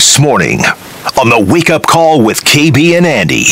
[0.00, 0.60] This morning
[1.20, 3.44] on the Wake Up Call with KB and Andy.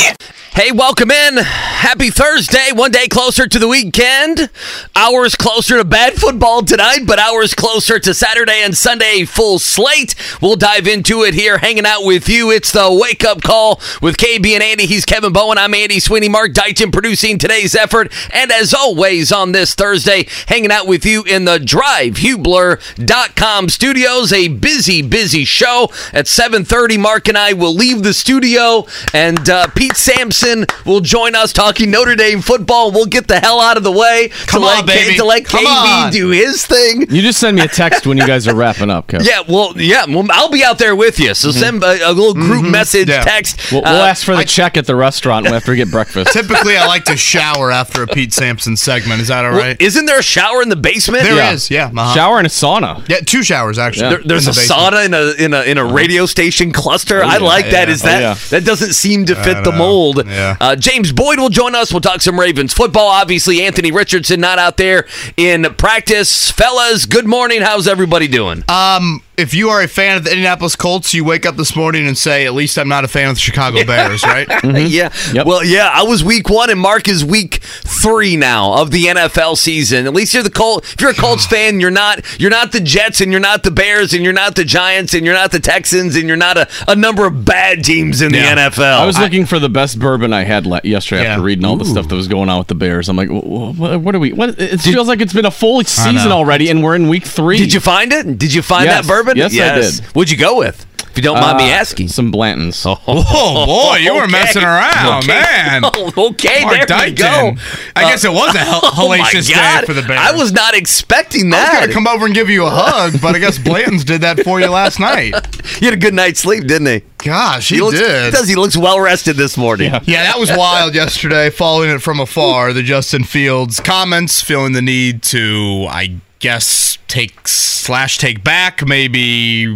[0.59, 1.37] Hey, welcome in.
[1.37, 2.73] Happy Thursday.
[2.73, 4.51] One day closer to the weekend.
[4.97, 10.17] Hours closer to bad football tonight, but hours closer to Saturday and Sunday full slate.
[10.43, 12.51] We'll dive into it here, hanging out with you.
[12.51, 14.87] It's the Wake Up Call with KB and Andy.
[14.87, 15.59] He's Kevin Bowen.
[15.59, 16.29] I'm Andy Sweeney.
[16.29, 18.13] Mark Deitchen producing today's effort.
[18.35, 24.33] And as always on this Thursday, hanging out with you in the DriveHubler.com studios.
[24.33, 25.85] A busy, busy show.
[26.13, 30.48] At 7.30, Mark and I will leave the studio, and uh, Pete Sampson
[30.85, 32.91] will join us talking Notre Dame football.
[32.93, 35.17] We'll get the hell out of the way Come to on, let, baby.
[35.17, 36.13] to let Come KB on.
[36.13, 37.03] do his thing.
[37.11, 39.25] You just send me a text when you guys are wrapping up, Kev.
[39.25, 41.35] Yeah, well, yeah, well, I'll be out there with you.
[41.35, 43.23] So send a, a little group message, Yeah.
[43.23, 43.71] text.
[43.73, 46.33] We'll, we'll Uh, ask for the check at the restaurant after we get breakfast.
[46.33, 49.21] Typically, I like to shower after a Pete Sampson segment.
[49.21, 49.79] Is that all right?
[49.81, 49.87] well.
[49.87, 51.25] Isn't there a shower in the basement?
[51.25, 51.87] There is, yeah.
[51.87, 52.15] uh-huh.
[52.15, 53.07] Shower and a sauna.
[53.09, 54.11] Yeah, two showers actually.
[54.11, 54.81] There- there's in a the basement.
[54.95, 57.23] sauna in a in a in a radio station cluster.
[57.23, 57.39] I yeah.
[57.45, 57.89] like that.
[57.89, 57.95] Yeah.
[57.95, 58.35] Is that Oh, yeah.
[58.51, 60.27] that doesn't seem to fit the mold?
[60.29, 60.57] Yeah.
[60.61, 61.93] Uh, James Boyd will join us.
[61.93, 63.09] We'll talk some Ravens football.
[63.09, 66.51] Obviously, Anthony Richardson not out there in practice.
[66.51, 67.63] Fellas, good morning.
[67.63, 68.63] How's everybody doing?
[68.69, 72.07] Um, if you are a fan of the Indianapolis Colts, you wake up this morning
[72.07, 74.49] and say, "At least I'm not a fan of the Chicago Bears," right?
[74.89, 75.09] Yeah.
[75.09, 75.37] Mm-hmm.
[75.37, 75.47] Yep.
[75.47, 79.57] Well, yeah, I was week one, and Mark is week three now of the NFL
[79.57, 80.07] season.
[80.07, 80.85] At least you're the Colt.
[80.93, 83.71] If you're a Colts fan, you're not you're not the Jets, and you're not the
[83.71, 86.69] Bears, and you're not the Giants, and you're not the Texans, and you're not a,
[86.89, 88.55] a number of bad teams in Yeah.
[88.55, 89.01] the NFL.
[89.01, 91.31] I was looking for the best bourbon I had le- yesterday Yeah.
[91.35, 93.09] after reading all the stuff that was going on with the Bears.
[93.09, 94.33] I'm like, "Wh- wh- what, are we?
[94.33, 94.59] What?
[94.61, 97.59] It feels like it's been a full season already, and we're in week three.
[97.59, 98.39] Did you find it?
[98.39, 99.07] Did you find Yes.
[99.07, 99.28] that bourbon?
[99.37, 100.05] Yes, I did.
[100.15, 100.85] What'd you go with?
[101.11, 102.09] If you don't mind me Uh, asking.
[102.09, 102.85] Some Blantons.
[102.87, 105.33] Oh boy, you were messing around, Okay.
[105.33, 105.85] man.
[106.17, 107.25] okay, Mark there we go.
[107.25, 107.59] Dighton.
[107.97, 110.21] I guess it was a hell- Oh hellacious day for the Bears.
[110.21, 111.69] I was not expecting that.
[111.69, 114.21] I was gonna come over and give you a hug, but I guess Blanton's did
[114.21, 115.35] that for you last night.
[115.79, 117.03] He had a good night's sleep, didn't he?
[117.19, 118.27] Gosh, he, looks, did.
[118.27, 118.49] He does.
[118.49, 119.91] He looks well rested this morning.
[120.05, 122.73] Yeah, that was wild yesterday, following it from afar.
[122.73, 129.67] The Justin Fields comments, feeling the need to, I guess, take slash take back, maybe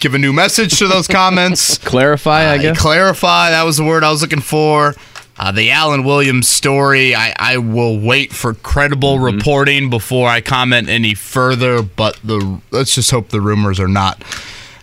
[0.00, 1.78] give a new message to those comments.
[1.84, 2.78] Clarify, I Uh, guess.
[2.80, 4.94] Clarify, that was the word I was looking for.
[5.38, 9.36] Uh, the Alan Williams story, I, I will wait for credible Mm-hmm.
[9.38, 14.22] reporting before I comment any further, but the let's just hope the rumors are not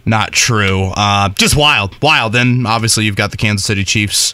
[0.05, 0.85] not true.
[0.95, 2.31] Uh, just wild, wild.
[2.33, 4.33] Then obviously you've got the Kansas City Chiefs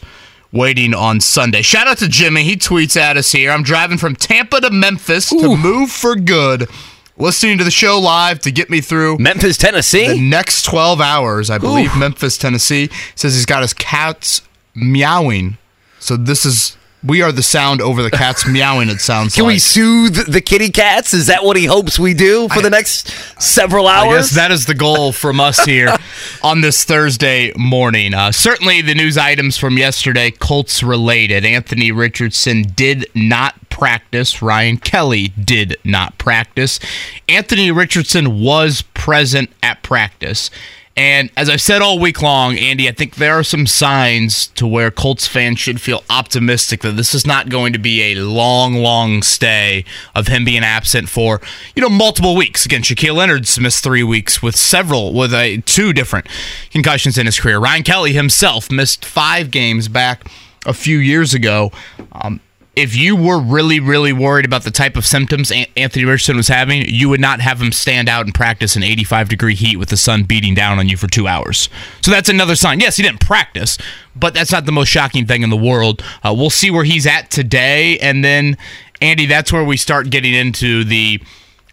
[0.53, 1.61] waiting on Sunday.
[1.61, 2.43] Shout out to Jimmy.
[2.43, 3.51] He tweets at us here.
[3.51, 6.69] I'm driving from Tampa to Memphis to move for good.
[7.17, 10.07] Listening to the show live to get me through Memphis, Tennessee.
[10.07, 12.89] the next 12 hours, I believe, Memphis, Tennessee.
[13.15, 14.41] Says he's got his cats
[14.73, 15.57] meowing.
[15.99, 19.53] So this is, we are the sound over the cats meowing, it sounds Can like.
[19.53, 21.13] we soothe the kitty cats?
[21.13, 23.09] Is that what he hopes we do for the next
[23.41, 24.27] several I hours?
[24.27, 25.95] guess that is the goal from us here
[26.43, 28.13] on this Thursday morning.
[28.13, 31.45] Uh, certainly, the news items from yesterday, Colts related.
[31.45, 34.41] Anthony Richardson did not practice.
[34.41, 36.79] Ryan Kelly did not practice.
[37.27, 40.49] Anthony Richardson was present at practice.
[40.95, 44.67] And as I've said all week long, Andy, I think there are some signs to
[44.67, 48.75] where Colts fans should feel optimistic that this is not going to be a long,
[48.75, 51.41] long stay of him being absent for,
[51.75, 52.65] you know, multiple weeks.
[52.65, 56.27] Again, Shaquille Leonard's missed three weeks with several, with a, two different
[56.69, 57.57] concussions in his career.
[57.59, 60.27] Ryan Kelly himself missed five games back
[60.65, 61.71] a few years ago.
[62.11, 62.39] Um,
[62.75, 66.83] if you were really, really worried about the type of symptoms Anthony Richardson was having,
[66.87, 69.97] you would not have him stand out and practice in 85 degree heat with the
[69.97, 71.69] sun beating down on you for two hours.
[72.01, 72.79] So that's another sign.
[72.79, 73.77] Yes, he didn't practice,
[74.15, 76.03] but that's not the most shocking thing in the world.
[76.23, 77.99] Uh, we'll see where he's at today.
[77.99, 78.57] And then,
[79.01, 81.21] Andy, that's where we start getting into the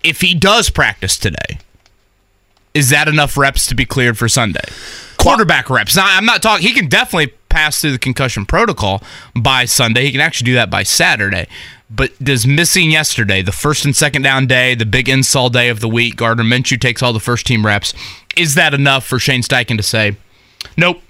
[0.03, 1.59] if he does practice today,
[2.75, 4.65] is that enough reps to be cleared for Sunday?
[5.19, 5.97] Quarterback reps.
[5.97, 6.67] Now, I'm not talking.
[6.67, 9.03] He can definitely pass through the concussion protocol
[9.35, 10.05] by Sunday.
[10.05, 11.47] He can actually do that by Saturday.
[11.91, 15.81] But does missing yesterday, the first and second down day, the big install day of
[15.81, 17.93] the week, Gardner Minshew takes all the first team reps.
[18.37, 20.17] Is that enough for Shane Steichen to say,
[20.77, 21.03] nope?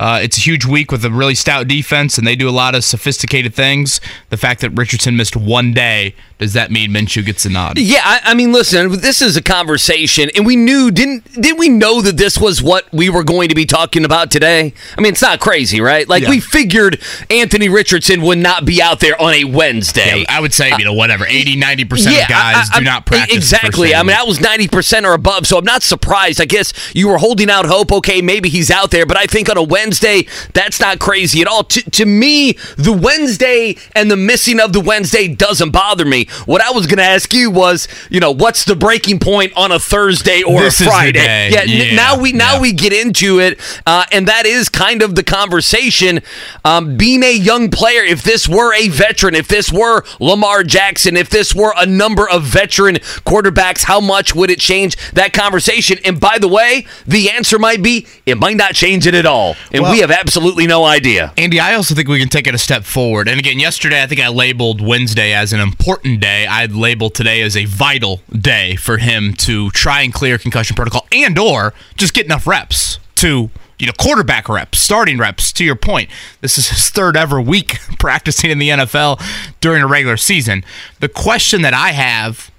[0.00, 2.74] Uh, it's a huge week with a really stout defense, and they do a lot
[2.74, 4.00] of sophisticated things.
[4.30, 7.78] The fact that Richardson missed one day, does that mean Minshew gets a nod?
[7.78, 11.68] Yeah, I, I mean, listen, this is a conversation, and we knew didn't didn't we
[11.68, 14.72] know that this was what we were going to be talking about today?
[14.96, 16.08] I mean, it's not crazy, right?
[16.08, 16.30] Like Yeah.
[16.30, 17.00] we figured
[17.30, 20.20] Anthony Richardson would not be out there on a Wednesday.
[20.20, 23.06] Yeah, I would say, you know, whatever, 80, 90% of guys I- I- do not
[23.06, 23.36] practice.
[23.36, 23.94] Exactly.
[23.94, 26.40] I mean, that was 90% or above, so I'm not surprised.
[26.40, 29.48] I guess you were holding out hope, okay, maybe he's out there, but I think
[29.50, 31.64] on a Wednesday, that's not crazy at all.
[31.64, 36.26] To, to me, the Wednesday and the missing of the Wednesday doesn't bother me.
[36.46, 39.72] What I was going to ask you was, you know, what's the breaking point on
[39.72, 41.12] a Thursday or This a Friday?
[41.12, 41.50] day.
[41.52, 42.60] Yeah, n- Yeah, Now we now yeah.
[42.60, 46.20] we get into it, uh, and that is kind of the conversation.
[46.64, 51.16] Um, being a young player, if this were a veteran, if this were Lamar Jackson,
[51.16, 52.96] if this were a number of veteran
[53.26, 55.98] quarterbacks, how much would it change that conversation?
[56.04, 59.56] And by the way, the answer might be it might not change it at all,
[59.72, 61.32] and Well- we have absolutely no idea.
[61.36, 63.28] Andy, I also think we can take it a step forward.
[63.28, 66.46] And again, yesterday I think I labeled Wednesday as an important day.
[66.46, 71.06] I'd label today as a vital day for him to try and clear concussion protocol
[71.12, 75.52] and or just get enough reps to you know quarterback reps, starting reps.
[75.52, 79.22] To your point, this is his third ever week practicing in the NFL
[79.60, 80.64] during a regular season.
[81.00, 82.50] The question that I have,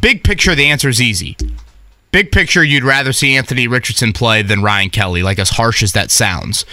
[0.00, 1.36] big picture, the answer is easy.
[2.12, 5.92] Big picture, you'd rather see Anthony Richardson play than Ryan Kelly, like as harsh as
[5.92, 6.64] that sounds.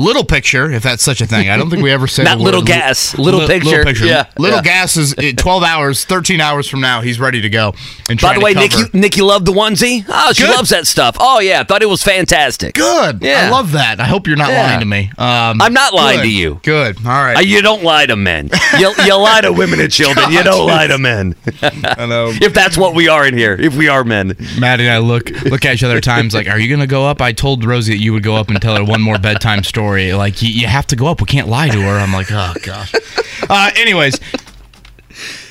[0.00, 1.48] Little picture, if that's such a thing.
[1.50, 2.30] I don't think we ever said that.
[2.32, 3.84] Not the little word gas, little picture.
[4.06, 4.62] Yeah, little yeah.
[4.62, 7.00] gas is 12 hours, 13 hours from now.
[7.00, 7.74] He's ready to go.
[8.08, 8.54] And By the way.
[8.54, 10.04] Nikki, Nikki loved the onesie.
[10.08, 10.54] Oh, she Good.
[10.56, 11.16] loves that stuff.
[11.20, 12.74] Oh yeah, thought it was fantastic.
[12.74, 13.22] Good.
[13.22, 13.46] Yeah.
[13.46, 14.00] I love that.
[14.00, 14.62] I hope you're not Yeah.
[14.66, 15.10] lying to me.
[15.18, 16.22] Um, I'm not lying good.
[16.24, 16.60] to you.
[16.62, 16.96] Good.
[16.98, 17.36] All right.
[17.36, 18.50] Uh, you don't lie to men.
[18.78, 20.30] You, you lie to women and children.
[20.32, 21.34] You don't lie to men.
[21.62, 22.32] I know.
[22.40, 24.34] If that's what we are in here, if we are men.
[24.58, 27.06] Maddie and I look look at each other at times like, are you gonna go
[27.06, 27.20] up?
[27.20, 29.89] I told Rosie that you would go up and tell her one more bedtime story.
[29.98, 31.20] Like, you, you have to go up.
[31.20, 31.98] We can't lie to her.
[31.98, 32.92] I'm like, oh gosh.
[33.52, 34.20] Uh, anyways,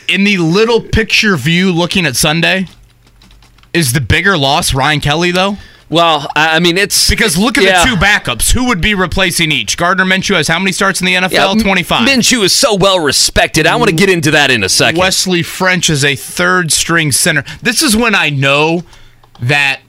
[0.08, 2.66] in the little picture view, looking at Sunday,
[3.74, 5.58] is the bigger loss Ryan Kelly though?
[5.90, 7.84] Well, I mean, it's Because look at Yeah.
[7.84, 8.52] the two backups.
[8.52, 9.76] Who would be replacing each?
[9.76, 11.32] Gardner Minshew has how many starts in the NFL?
[11.58, 12.08] Yeah, 25.
[12.08, 13.66] Minshew is so well respected.
[13.68, 15.00] I want to get into that in a second.
[15.00, 17.44] Wesley French is a third string center.
[17.64, 18.84] This is when I know
[19.42, 19.82] that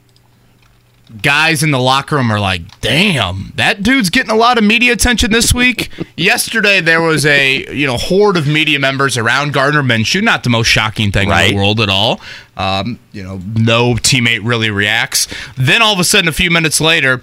[1.23, 4.93] guys in the locker room are like, "Damn, that dude's getting a lot of media
[4.93, 9.83] attention this week." Yesterday there was a you know horde of media members around Gardner
[9.83, 10.23] Minshew.
[10.23, 12.21] Not the most shocking thing in the world at all.
[12.57, 15.27] Um, you know, no teammate really reacts.
[15.57, 17.23] Then all of a sudden, a few minutes later.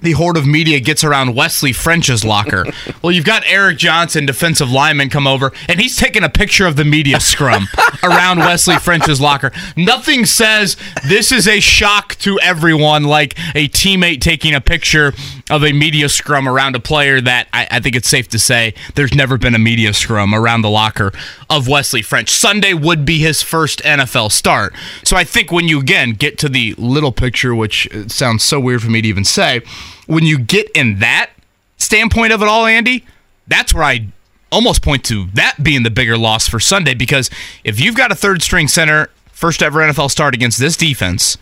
[0.00, 2.64] The horde of media gets around Wesley French's locker.
[3.02, 6.76] well, you've got Eric Johnson, defensive lineman, come over, and he's taking a picture of
[6.76, 7.66] the media scrum
[8.02, 9.50] around Wesley French's locker.
[9.76, 10.76] Nothing says
[11.08, 15.14] this is a shock to everyone like a teammate taking a picture
[15.50, 18.74] of a media scrum around a player that I, I think it's safe to say
[18.94, 21.12] there's never been a media scrum around the locker
[21.50, 22.30] of Wesley French.
[22.30, 24.74] Sunday would be his first NFL start.
[25.04, 28.60] So I think when you again get to the little picture, which uh, sounds so
[28.60, 29.62] weird for me to even say,
[30.08, 31.30] when you get in that
[31.76, 33.04] standpoint of it all, Andy,
[33.46, 34.08] that's where I
[34.50, 37.30] almost point to that being the bigger loss for Sunday because
[37.62, 41.36] if you've got a third string center, first ever NFL start against this defense,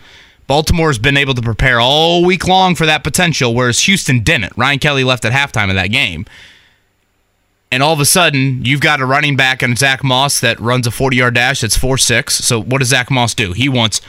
[0.48, 4.52] Baltimore's been able to prepare all week long for that potential, whereas Houston didn't.
[4.56, 6.26] Ryan Kelly left at halftime of that game.
[7.70, 10.86] And all of a sudden, you've got a running back and Zach Moss that runs
[10.86, 12.34] a 40 yard dash that's 4 6.
[12.34, 13.52] So, what does Zach Moss do?
[13.52, 14.00] He wants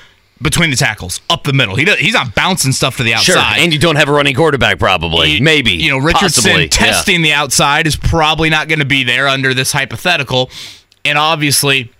[0.41, 1.75] between the tackles, up the middle.
[1.75, 3.55] He does, He's not bouncing stuff to the outside.
[3.55, 5.29] Sure, and you don't have a running quarterback, probably.
[5.35, 5.71] He- Maybe.
[5.71, 6.67] You know, Richardson Possibly, yeah.
[6.69, 10.49] testing the outside is probably not going to be there under this hypothetical.
[11.05, 11.91] And obviously,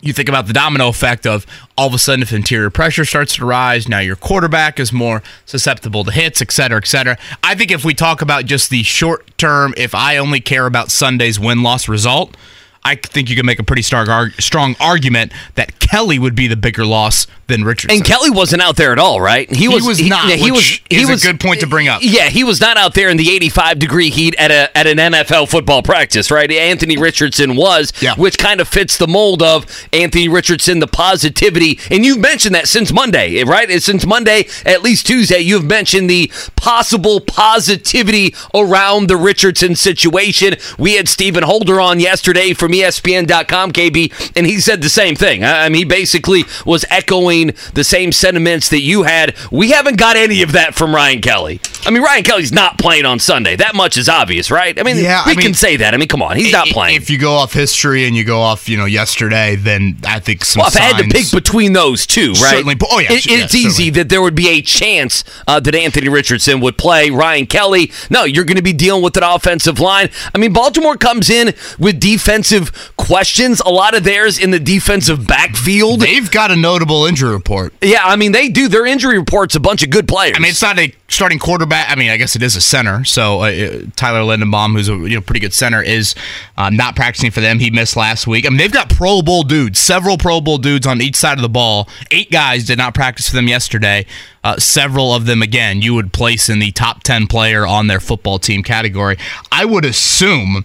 [0.00, 1.46] you think about the domino effect of
[1.78, 5.22] all of a sudden if interior pressure starts to rise, now your quarterback is more
[5.46, 7.16] susceptible to hits, et cetera, et cetera.
[7.42, 10.90] I think if we talk about just the short term, if I only care about
[10.90, 12.36] Sunday's win loss result,
[12.84, 16.46] I think you can make a pretty strong, arg- strong argument that Kelly would be
[16.48, 17.96] the bigger loss than Richardson.
[17.98, 19.50] And Kelly wasn't out there at all, right?
[19.50, 22.00] He was not, He yeah, which is a good point to bring up.
[22.02, 24.96] Yeah, he was not out there in the 85 degree heat at a at an
[24.98, 26.50] NFL football practice, right?
[26.50, 28.14] Anthony Richardson was, Yeah.
[28.16, 31.78] which kind of fits the mold of Anthony Richardson, the positivity.
[31.90, 33.70] And you've mentioned that since Monday, right?
[33.82, 40.56] Since Monday, at least Tuesday, you've mentioned the possible positivity around the Richardson situation.
[40.78, 45.44] We had Stephen Holder on yesterday from ESPN.com, KB, and he said the same thing.
[45.44, 49.34] I mean, he basically was echoing the same sentiments that you had.
[49.50, 51.60] We haven't got any of that from Ryan Kelly.
[51.86, 53.56] I mean, Ryan Kelly's not playing on Sunday.
[53.56, 54.78] That much is obvious, right?
[54.78, 55.92] I mean, Yeah, we I can mean, say that.
[55.94, 56.96] I mean, come on, he's not playing.
[56.96, 60.44] If you go off history and you go off, you know, yesterday, then I think
[60.44, 62.36] some well, if I had to pick between those two, right?
[62.54, 62.76] Certainly.
[62.90, 66.08] Oh, yeah, It- yeah, it's easy that there would be a chance uh, that Anthony
[66.08, 67.10] Richardson would play.
[67.10, 70.08] Ryan Kelly, no, you're going to be dealing with an offensive line.
[70.34, 72.63] I mean, Baltimore comes in with defensive
[72.96, 73.60] questions.
[73.60, 76.00] A lot of theirs in the defensive backfield.
[76.00, 77.72] They've got a notable injury report.
[77.82, 78.68] yeah, I mean, they do.
[78.68, 80.36] Their injury report's a bunch of good players.
[80.36, 81.90] I mean, it's not a starting quarterback.
[81.90, 83.04] I mean, I guess it is a center.
[83.04, 86.14] So uh, uh, Tyler Linderbaum, who's a you know pretty good center, is
[86.56, 87.58] uh, not practicing for them.
[87.58, 88.46] He missed last week.
[88.46, 91.42] I mean, they've got Pro Bowl dudes, several Pro Bowl dudes on each side of
[91.42, 91.88] the ball.
[92.10, 94.06] Eight guys did not practice for them yesterday.
[94.42, 98.00] Uh, several of them, again, you would place in the top ten player on their
[98.00, 99.16] football team category.
[99.50, 100.64] I would assume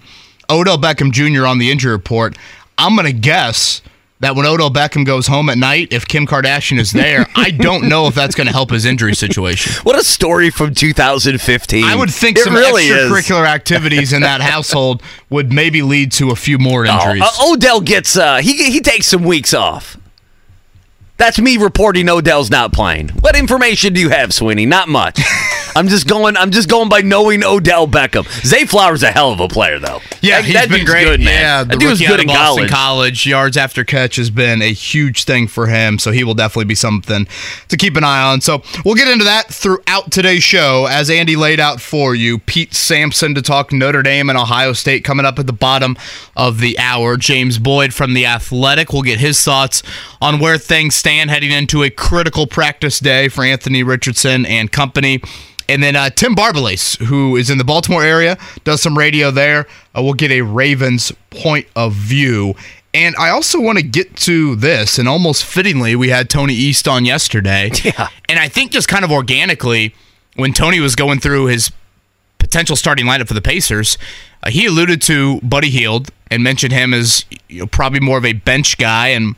[0.49, 1.45] Odell Beckham Jr.
[1.45, 2.37] on the injury report.
[2.77, 3.81] I'm gonna guess
[4.21, 7.87] that when Odell Beckham goes home at night, if Kim Kardashian is there, I don't
[7.87, 9.71] know if that's going to help his injury situation.
[9.83, 11.85] What a story from 2015.
[11.85, 13.09] I would think It some really is.
[13.09, 17.23] extracurricular activities in that household would maybe lead to a few more injuries.
[17.25, 19.95] Oh, uh, Odell gets uh, he he takes some weeks off.
[21.15, 23.09] That's me reporting Odell's not playing.
[23.21, 24.65] What information do you have, Sweeney?
[24.65, 25.17] Not much.
[25.79, 26.35] I'm just going.
[26.35, 28.27] I'm just going by knowing Odell Beckham.
[28.45, 30.01] Zay Flowers a hell of a player, though.
[30.21, 31.05] Yeah, that, he's that been great.
[31.05, 31.41] Good, man.
[31.41, 32.69] Yeah, the that dude was good in college.
[32.69, 33.25] college.
[33.25, 36.75] Yards after catch has been a huge thing for him, so he will definitely be
[36.75, 37.29] something
[37.69, 38.41] to keep an eye on.
[38.41, 42.39] So we'll get into that throughout today's show, as Andy laid out for you.
[42.39, 45.95] Pete Sampson to talk Notre Dame and Ohio State coming up at the bottom
[46.35, 47.15] of the hour.
[47.15, 49.81] James Boyd from the Athletic will get his thoughts
[50.21, 55.21] on where things stand heading into a critical practice day for Anthony Richardson and company.
[55.69, 59.67] And then uh, Tim Barbalace, who is in the Baltimore area, does some radio there.
[59.95, 62.55] Uh, we'll get a Ravens point of view.
[62.91, 66.87] And I also want to get to this, and almost fittingly, we had Tony East
[66.87, 67.71] on yesterday.
[67.83, 68.09] Yeah.
[68.27, 69.93] And I think just kind of organically,
[70.35, 71.71] when Tony was going through his
[72.39, 73.97] potential starting lineup for the Pacers,
[74.43, 78.25] uh, he alluded to Buddy Hield and mentioned him as you know, probably more of
[78.25, 79.35] a bench guy and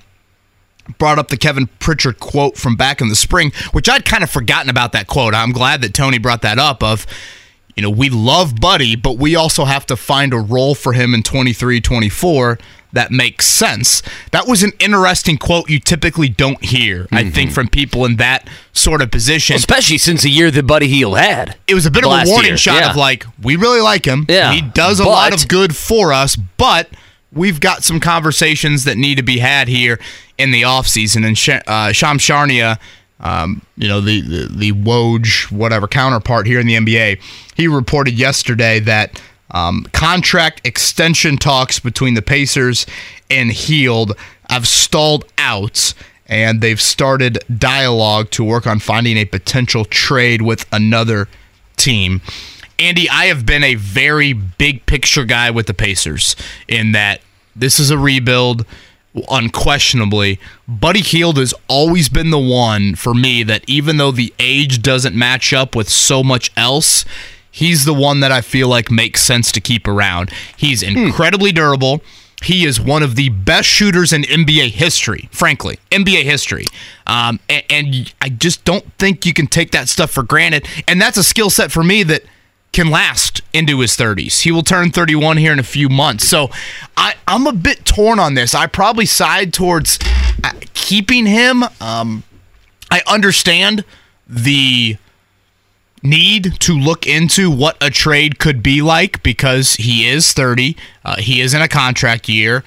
[0.98, 4.30] brought up the Kevin Pritchard quote from back in the spring, which I'd kind of
[4.30, 5.34] forgotten about that quote.
[5.34, 7.06] I'm glad that Tony brought that up of
[7.76, 11.14] you know, we love Buddy, but we also have to find a role for him
[11.14, 12.60] in 23 24
[12.94, 14.02] that makes sense.
[14.32, 17.54] That was an interesting quote you typically don't hear, I think, mm-hmm.
[17.54, 19.56] from people in that sort of position.
[19.56, 21.58] Especially since the year that Buddy Hield had.
[21.68, 22.90] it was a bit of a warning year, shot yeah.
[22.90, 24.26] of like, we really like him.
[24.28, 26.90] Yeah, He does a lot of good for us, but
[27.34, 30.00] we've got some conversations that need to be had here
[30.38, 31.26] in the offseason.
[31.26, 32.80] And Sh- uh, Sham Charania,
[33.20, 37.22] um, you know, the, the, the Woj, whatever, counterpart here in the NBA,
[37.56, 39.22] he reported yesterday that
[39.52, 42.86] um, contract extension talks between the Pacers
[43.30, 44.14] and Hield
[44.50, 45.94] have stalled out
[46.28, 51.28] and they've started dialogue to work on finding a potential trade with another
[51.76, 52.22] team.
[52.82, 56.36] Andy, I have been a very big picture guy with the Pacers
[56.68, 57.22] in that
[57.56, 58.66] this is a rebuild,
[59.30, 60.40] unquestionably.
[60.68, 65.16] Buddy Hield has always been the one for me that even though the age doesn't
[65.16, 67.06] match up with so much else,
[67.52, 70.32] he's the one that I feel like makes sense to keep around.
[70.58, 72.02] He's incredibly durable.
[72.42, 76.66] He is one of the best shooters in NBA history, frankly, NBA history.
[77.06, 80.68] Um, and, and I just don't think you can take that stuff for granted.
[80.88, 82.24] And that's a skill set for me that
[82.72, 84.42] can last into his 30s.
[84.42, 86.28] He will turn 31 here in a few months.
[86.28, 86.50] So
[86.96, 88.56] I, I'm a bit torn on this.
[88.56, 90.00] I probably side towards
[90.44, 91.64] uh, keeping him.
[91.82, 92.24] Um,
[92.90, 93.84] I understand
[94.28, 94.98] the
[96.04, 100.76] need to look into what a trade could be like because he is 30.
[101.06, 102.64] Uh, he is in a contract year.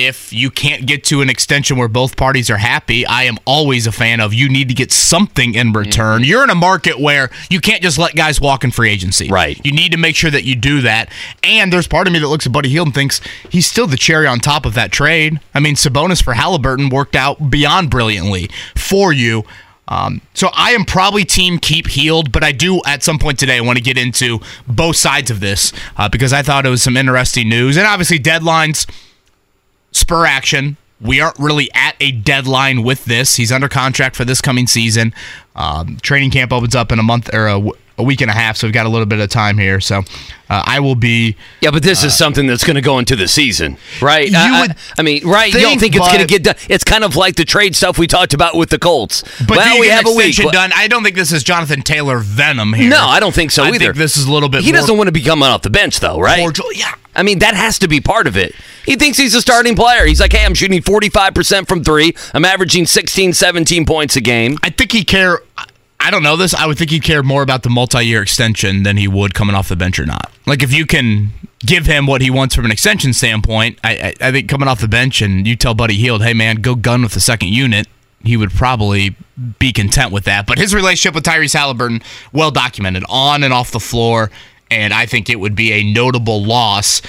[0.00, 3.84] If you can't get to an extension where both parties are happy, I am always
[3.84, 6.22] a fan of you need to get something in return.
[6.22, 9.28] You're in a market where you can't just let guys walk in free agency.
[9.28, 9.60] Right.
[9.66, 11.10] You need to make sure that you do that.
[11.42, 13.96] And there's part of me that looks at Buddy Hield and thinks he's still the
[13.96, 15.40] cherry on top of that trade.
[15.52, 19.42] I mean, Sabonis for Halliburton worked out beyond brilliantly for you.
[19.88, 23.60] Um, so I am probably team keep Hield, but I do at some point today
[23.60, 24.38] want to get into
[24.68, 28.20] both sides of this uh, because I thought it was some interesting news and obviously
[28.20, 28.86] deadlines
[30.08, 30.78] spur action.
[31.02, 33.36] We aren't really at a deadline with this.
[33.36, 35.14] He's under contract for this coming season.
[35.54, 38.66] Um, training camp opens up in a month or a week and a half, so
[38.66, 39.80] we've got a little bit of time here.
[39.80, 39.98] So
[40.48, 41.36] uh, I will be.
[41.60, 44.28] Yeah, but this is something that's going to go into the season, right?
[44.28, 45.52] You I, I- would I mean, right?
[45.52, 46.56] you don't think, think it's going to get done?
[46.68, 49.22] It's kind of like the trade stuff we talked about with the Colts.
[49.46, 50.36] But well, we have a week.
[50.36, 50.72] done.
[50.74, 52.88] I don't think this is Jonathan Taylor venom here.
[52.90, 53.78] No, I don't think so I either.
[53.78, 54.62] think this is a little bit.
[54.64, 56.40] He doesn't want to be coming off the bench, though, right?
[56.40, 56.72] cordial.
[56.72, 58.54] Yeah, I mean, that has to be part of it.
[58.84, 60.06] He thinks he's a starting player.
[60.06, 62.14] He's like, hey, I'm shooting 45% from three.
[62.32, 64.56] I'm averaging 16, 17 points a game.
[64.62, 65.40] I think he care.
[66.00, 66.54] I don't know this.
[66.54, 69.68] I would think he'd care more about the multi-year extension than he would coming off
[69.68, 70.30] the bench or not.
[70.46, 74.28] Like if you can give him what he wants from an extension standpoint, I, I,
[74.28, 77.02] I think coming off the bench and you tell Buddy Hield, hey man, go gun
[77.02, 77.88] with the second unit.
[78.22, 79.16] He would probably
[79.58, 80.46] be content with that.
[80.46, 84.30] But his relationship with Tyrese Halliburton, well documented, on and off the floor,
[84.70, 87.02] and I think it would be a notable loss.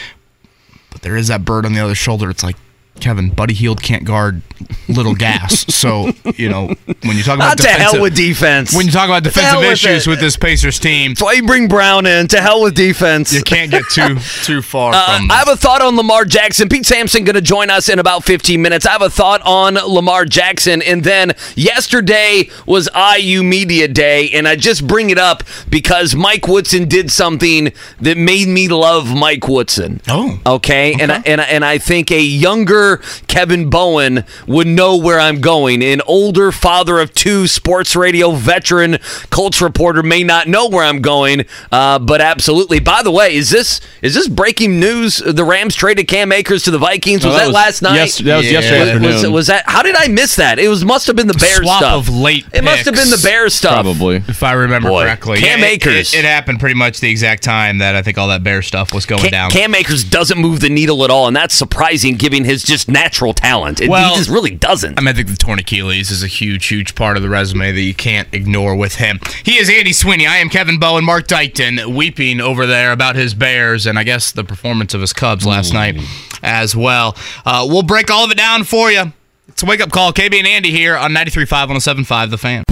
[0.92, 2.30] But there is that bird on the other shoulder.
[2.30, 2.58] It's like,
[3.02, 4.42] Kevin, Buddy Hield can't guard
[4.88, 5.66] little gas.
[5.80, 8.76] So, you know, when you talk about Not to defensive, hell with defense.
[8.76, 10.10] when you talk about defensive with issues it.
[10.10, 12.28] with this Pacers team, That's why you bring Brown in.
[12.28, 13.32] To hell with defense.
[13.32, 15.32] you can't get too too far Uh, from.
[15.32, 16.68] I have a thought on Lamar Jackson.
[16.68, 18.86] Pete Sampson going to join us in about 15 minutes.
[18.86, 20.82] I have a thought on Lamar Jackson.
[20.82, 24.30] And then yesterday was IU Media Day.
[24.32, 29.16] And I just bring it up because Mike Woodson did something that made me love
[29.16, 30.02] Mike Woodson.
[30.10, 30.40] Oh.
[30.46, 30.94] Okay.
[31.00, 35.20] And, I, and, I, and I think a younger older Kevin Bowen would know where
[35.20, 35.84] I'm going.
[35.84, 38.98] An older father of two sports radio veteran
[39.30, 42.80] Colts reporter may not know where I'm going, uh, but absolutely.
[42.80, 45.18] By the way, is this is this breaking news?
[45.18, 47.26] The Rams traded Cam Akers to the Vikings.
[47.26, 47.96] Was No, that, was last night?
[47.96, 48.52] yes- that was Yeah.
[48.60, 49.64] yesterday Was- was, was that?
[49.68, 50.60] How did I miss that?
[50.60, 52.08] It was must have been the Bears Swap stuff.
[52.08, 53.24] of late It must have been the picks.
[53.24, 53.74] Bears stuff.
[53.74, 54.18] Probably.
[54.28, 56.14] If I remember Boy, correctly, Cam Yeah, it- Akers.
[56.14, 58.94] It, it happened pretty much the exact time that I think all that bear stuff
[58.94, 59.50] was going Cam, down.
[59.52, 63.34] Cam Akers doesn't move the needle at all, and that's surprising given his just natural
[63.34, 63.82] talent.
[63.82, 64.98] It, Well, he just really doesn't.
[64.98, 67.72] I mean, I think the torn Achilles is a huge, huge part of the resume
[67.72, 69.20] that you can't ignore with him.
[69.44, 70.28] He is Andy Sweeney.
[70.28, 71.04] I am Kevin Bowen.
[71.04, 75.14] Mark Dykton weeping over there about his Bears and I guess the performance of his
[75.14, 76.00] Cubs last night
[76.44, 77.16] as well.
[77.46, 79.14] Uh, we'll break all of it down for you.
[79.48, 80.14] It's a wake up call.
[80.14, 82.64] KB and Andy here on 93.5 107.5 The Fan.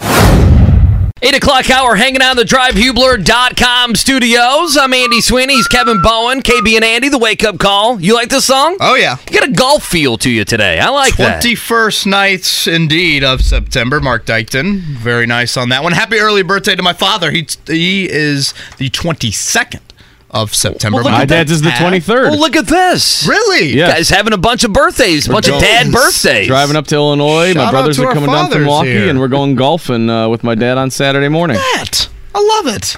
[1.19, 4.77] 8 o'clock hour hanging out in the drivehubler.com studios.
[4.77, 5.55] I'm Andy Sweeney.
[5.55, 7.99] He's Kevin Bowen, KB and Andy, the wake up call.
[7.99, 8.77] You like this song?
[8.79, 9.17] Oh, yeah.
[9.27, 10.79] You got a golf feel to you today.
[10.79, 11.43] I like that.
[11.43, 13.99] 21st nights, indeed, of September.
[13.99, 14.81] Mark Dykton.
[14.81, 15.93] Very nice on that one.
[15.93, 17.31] Happy early birthday to my father.
[17.31, 19.79] He, he is the 22nd
[20.31, 21.01] of September.
[21.03, 22.31] Well, My dad's is the 23rd.
[22.31, 23.25] Well, look at this.
[23.27, 23.67] Really?
[23.69, 23.93] Yeah.
[23.93, 26.47] Guys having a bunch of birthdays, a bunch of dad birthdays.
[26.47, 27.53] Driving up to Illinois.
[27.53, 29.09] Shout my brothers are coming down from fathers Milwaukee, here.
[29.09, 31.55] and we're going golfing uh, with my dad on Saturday morning.
[31.57, 32.09] That.
[32.35, 32.97] I love it.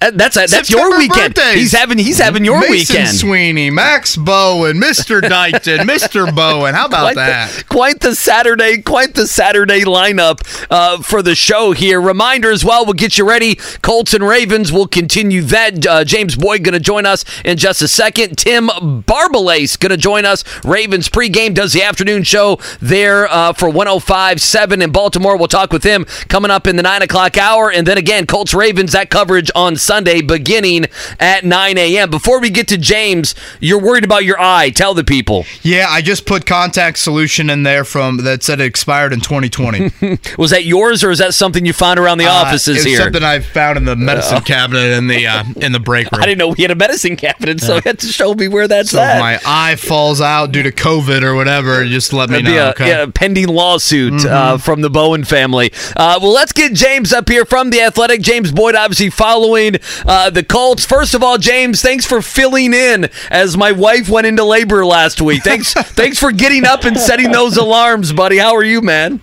[0.00, 1.34] Uh, That's that's September your weekend.
[1.34, 1.54] birthdays.
[1.54, 3.16] He's having he's having your Mason weekend.
[3.16, 5.20] Sweeney, Max Bowen, Mr.
[5.20, 6.34] Dykton, Mr.
[6.34, 6.74] Bowen.
[6.74, 7.50] How about quite that?
[7.50, 12.00] The, quite the Saturday, quite the Saturday lineup uh, for the show here.
[12.00, 13.54] Reminder as well, we'll get you ready.
[13.82, 15.86] Colts and Ravens will continue that.
[15.86, 18.36] Uh, James Boyd going to join us in just a second.
[18.36, 20.44] Tim Barbalace going to join us.
[20.64, 25.36] Ravens pregame does the afternoon show there uh, for 105.7 in Baltimore.
[25.36, 27.70] We'll talk with him coming up in the 9 o'clock hour.
[27.70, 30.86] And then again, Colts Ravens, that coverage on Sunday beginning
[31.20, 32.10] at 9 a.m.
[32.10, 34.70] Before we get to James, you're worried about your eye.
[34.70, 35.44] Tell the people.
[35.62, 40.18] Yeah, I just put contact solution in there from that said it expired in 2020.
[40.38, 42.98] Was that yours, or is that something you found around the offices Uh, it's here?
[42.98, 46.22] something I found in the medicine cabinet in the uh, in the break room.
[46.22, 48.66] I didn't know we had a medicine cabinet, so you had to show me where
[48.68, 49.20] that's so at.
[49.20, 52.66] my eye falls out due to COVID or whatever, just let me That'd know.
[52.66, 52.88] a, okay.
[52.88, 54.26] yeah, pending lawsuit Mm-hmm.
[54.28, 55.70] uh, from the Bowen family.
[55.96, 58.20] Uh, well, let's get James up here from the Athletic.
[58.22, 59.75] James Boyd, obviously following
[60.06, 60.84] uh, the Colts.
[60.84, 65.20] First of all, James, thanks for filling in as my wife went into labor last
[65.20, 65.42] week.
[65.42, 68.38] Thanks, thanks for getting up and setting those alarms, buddy.
[68.38, 69.20] How are you, man?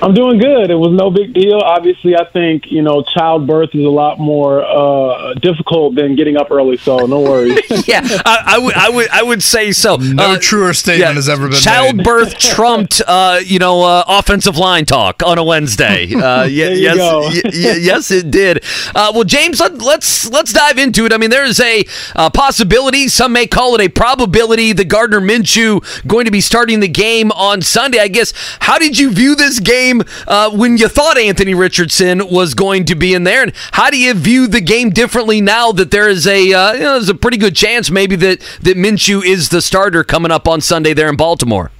[0.00, 0.70] I'm doing good.
[0.70, 1.58] It was no big deal.
[1.58, 6.50] Obviously, I think you know childbirth is a lot more uh, difficult than getting up
[6.52, 7.58] early, so no worries.
[7.88, 9.96] yeah, I, I would, I would, I would say so.
[9.96, 11.62] No Uh, truer statement has ever been made.
[11.62, 16.06] Childbirth trumped, uh, you know, uh, offensive line talk on a Wednesday.
[16.18, 17.20] Uh, y- There you yes, go.
[17.20, 18.62] y- y- yes, it did.
[18.94, 21.12] Uh, well, James, let, let's let's dive into it.
[21.12, 21.84] I mean, there is a
[22.16, 23.08] uh, possibility.
[23.08, 24.72] Some may call it a probability.
[24.72, 27.98] The Gardner Minshew going to be starting the game on Sunday.
[27.98, 28.32] I guess.
[28.60, 29.87] How did you view this game
[30.26, 33.98] uh, when you thought Anthony Richardson was going to be in there, and how do
[33.98, 37.14] you view the game differently now that there is a uh, you know, there's a
[37.14, 41.08] pretty good chance maybe that that Minshew is the starter coming up on Sunday there
[41.08, 41.70] in Baltimore.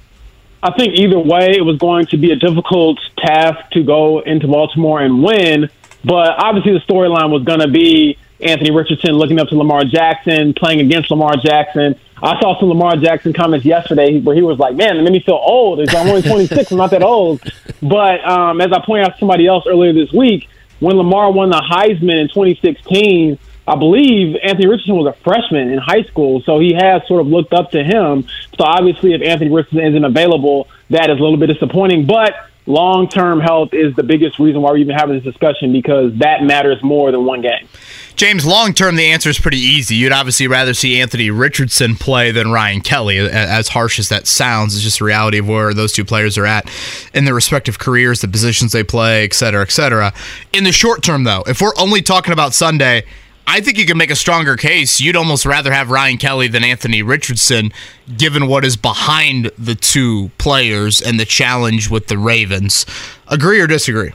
[0.61, 4.47] I think either way, it was going to be a difficult task to go into
[4.47, 5.69] Baltimore and win.
[6.03, 10.53] But obviously, the storyline was going to be Anthony Richardson looking up to Lamar Jackson,
[10.53, 11.95] playing against Lamar Jackson.
[12.21, 15.19] I saw some Lamar Jackson comments yesterday where he was like, "Man, it made me
[15.19, 15.79] feel old.
[15.89, 16.71] I'm only 26.
[16.71, 17.41] I'm not that old."
[17.81, 20.49] But um, as I pointed out to somebody else earlier this week,
[20.79, 25.77] when Lamar won the Heisman in 2016, I believe Anthony Richardson was a freshman in
[25.77, 28.27] high school, so he has sort of looked up to him.
[28.57, 32.07] So obviously, if Anthony Richardson isn't available, that is a little bit disappointing.
[32.07, 32.33] But
[32.69, 36.43] long term health is the biggest reason why we're even having this discussion because that
[36.43, 37.67] matters more than one game.
[38.15, 39.95] James, long term, the answer is pretty easy.
[39.95, 43.17] You'd obviously rather see Anthony Richardson play than Ryan Kelly.
[43.17, 46.45] As harsh as that sounds, it's just the reality of where those two players are
[46.45, 46.69] at
[47.13, 50.13] in their respective careers, the positions they play, et cetera, et cetera.
[50.53, 53.05] In the short term, though, if we're only talking about Sunday,
[53.51, 55.01] I think you can make a stronger case.
[55.01, 57.71] You'd almost rather have Ryan Kelly than Anthony Richardson,
[58.15, 62.85] given what is behind the two players and the challenge with the Ravens.
[63.27, 64.11] Agree or disagree?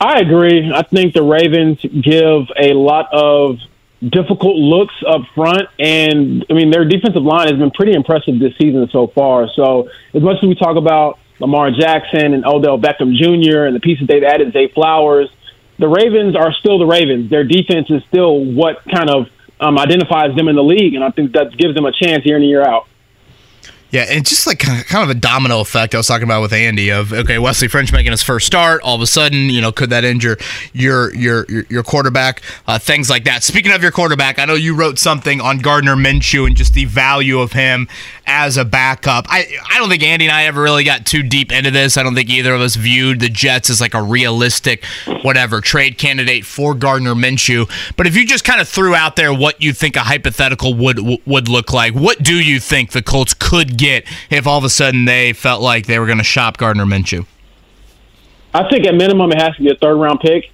[0.00, 0.72] I agree.
[0.72, 3.58] I think the Ravens give a lot of
[4.00, 8.56] difficult looks up front, and I mean their defensive line has been pretty impressive this
[8.56, 9.48] season so far.
[9.52, 13.64] So as much as we talk about Lamar Jackson and Odell Beckham Jr.
[13.64, 15.28] and the pieces they've added, Zay Flowers,
[15.82, 17.28] the Ravens are still the Ravens.
[17.28, 19.26] Their defense is still what kind of
[19.58, 22.36] um, identifies them in the league, and I think that gives them a chance year
[22.36, 22.86] in and year out.
[23.90, 26.90] Yeah, and just like kind of- a domino effect I was talking about with Andy
[26.90, 29.90] of okay, Wesley French making his first start, all of a sudden, you know, could
[29.90, 30.38] that injure
[30.72, 32.42] your your your, your quarterback?
[32.66, 33.42] Uh, things like that.
[33.42, 36.86] Speaking of your quarterback, I know you wrote something on Gardner Minshew and just the
[36.86, 37.86] value of him
[38.26, 39.26] as a backup.
[39.28, 41.96] I I don't think Andy and I ever really got too deep into this.
[41.96, 44.84] I don't think either of us viewed the Jets as like a realistic
[45.22, 47.70] whatever trade candidate for Gardner Minshew.
[47.96, 50.98] But if you just kind of threw out there what you think a hypothetical would
[51.26, 54.70] would look like, what do you think the Colts could get if all of a
[54.70, 57.26] sudden they felt like they were going to shop Gardner Minshew?
[58.54, 60.50] I think at minimum it has to be a third round pick,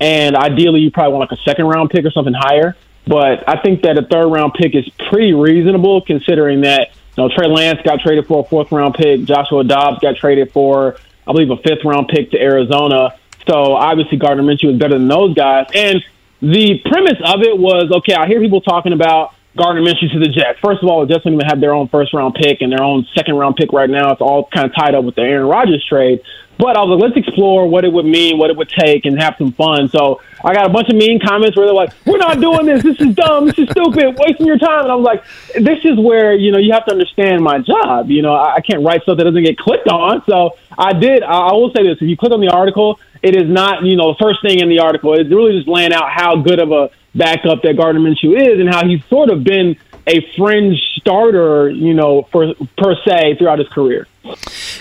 [0.00, 2.76] and ideally you probably want like a second round pick or something higher.
[3.06, 7.28] But I think that a third round pick is pretty reasonable considering that you know
[7.34, 10.96] Trey Lance got traded for a fourth round pick, Joshua Dobbs got traded for
[11.26, 13.18] I believe a fifth round pick to Arizona.
[13.46, 15.66] So obviously Gardner Minshew is better than those guys.
[15.74, 16.02] And
[16.40, 18.14] the premise of it was okay.
[18.14, 20.58] I hear people talking about Gardner Minshew to the Jets.
[20.60, 22.82] First of all, the Jets don't even have their own first round pick and their
[22.82, 24.10] own second round pick right now.
[24.12, 26.22] It's all kind of tied up with the Aaron Rodgers trade.
[26.58, 29.20] But I was like, let's explore what it would mean, what it would take, and
[29.20, 29.88] have some fun.
[29.88, 32.82] So I got a bunch of mean comments where they're like, "We're not doing this.
[32.82, 33.46] This is dumb.
[33.46, 34.16] This is stupid.
[34.18, 36.92] Wasting your time." And I was like, "This is where you know you have to
[36.92, 38.10] understand my job.
[38.10, 41.22] You know, I, can't write stuff that doesn't get clicked on." So I did.
[41.22, 43.96] I, I will say this: if you click on the article, it is not you
[43.96, 45.14] know the first thing in the article.
[45.14, 48.68] It's really just laying out how good of a backup that Gardner Minshew is, and
[48.68, 53.68] how he's sort of been a fringe starter, you know, for per se throughout his
[53.68, 54.06] career.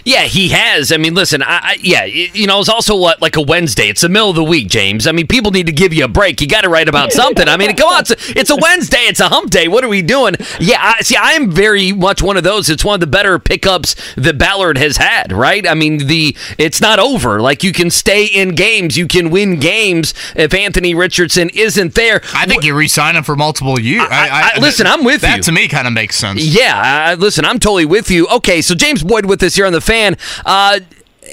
[0.03, 0.91] Yeah, he has.
[0.91, 3.87] I mean, listen, I, I yeah, you know, it's also what like a Wednesday.
[3.89, 5.07] It's the middle of the week, James.
[5.07, 6.41] I mean, people need to give you a break.
[6.41, 7.47] You got to write about something.
[7.47, 8.99] I mean, come on, it's a, it's a Wednesday.
[9.05, 9.67] It's a hump day.
[9.67, 10.35] What are we doing?
[10.59, 12.69] Yeah, I, see, I am very much one of those.
[12.69, 15.31] It's one of the better pickups that Ballard has had.
[15.31, 15.67] Right?
[15.67, 17.41] I mean, the it's not over.
[17.41, 22.21] Like you can stay in games, you can win games if Anthony Richardson isn't there.
[22.33, 24.07] I think you re-sign him for multiple years.
[24.09, 25.37] I- I- listen, I'm with that you.
[25.37, 26.43] That to me kind of makes sense.
[26.43, 28.27] Yeah, listen, I'm totally with you.
[28.27, 30.17] Okay, so James Boyd with us here on the fan.
[30.45, 30.79] Uh,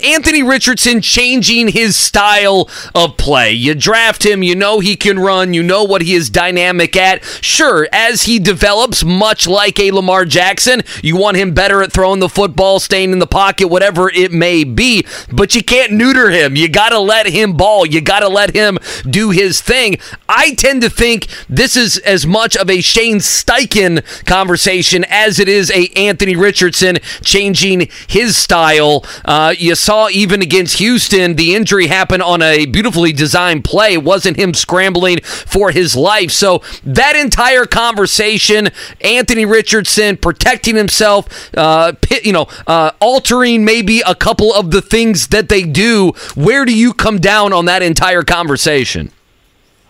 [0.04, 3.52] Anthony Richardson changing his style of play.
[3.52, 7.24] You draft him, you know he can run, you know what he is dynamic at.
[7.42, 12.20] Sure, as he develops, much like a Lamar Jackson, you want him better at throwing
[12.20, 16.56] the football, staying in the pocket, whatever it may be, but you can't neuter him.
[16.56, 17.86] You got to let him ball.
[17.86, 19.96] You got to let him do his thing.
[20.28, 25.48] I tend to think this is as much of a Shane Steichen conversation as it
[25.48, 29.04] is a Anthony Richardson changing his style.
[29.24, 33.94] Uh, you saw even against Houston, the injury happened on a beautifully designed play.
[33.94, 36.30] It wasn't him scrambling for his life.
[36.30, 38.68] So that entire conversation,
[39.00, 45.28] Anthony Richardson protecting himself, uh, you know, uh, altering maybe a couple of the things
[45.28, 46.12] that they do.
[46.34, 49.10] Where do you come down on that entire conversation?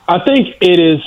[0.07, 1.01] I think it is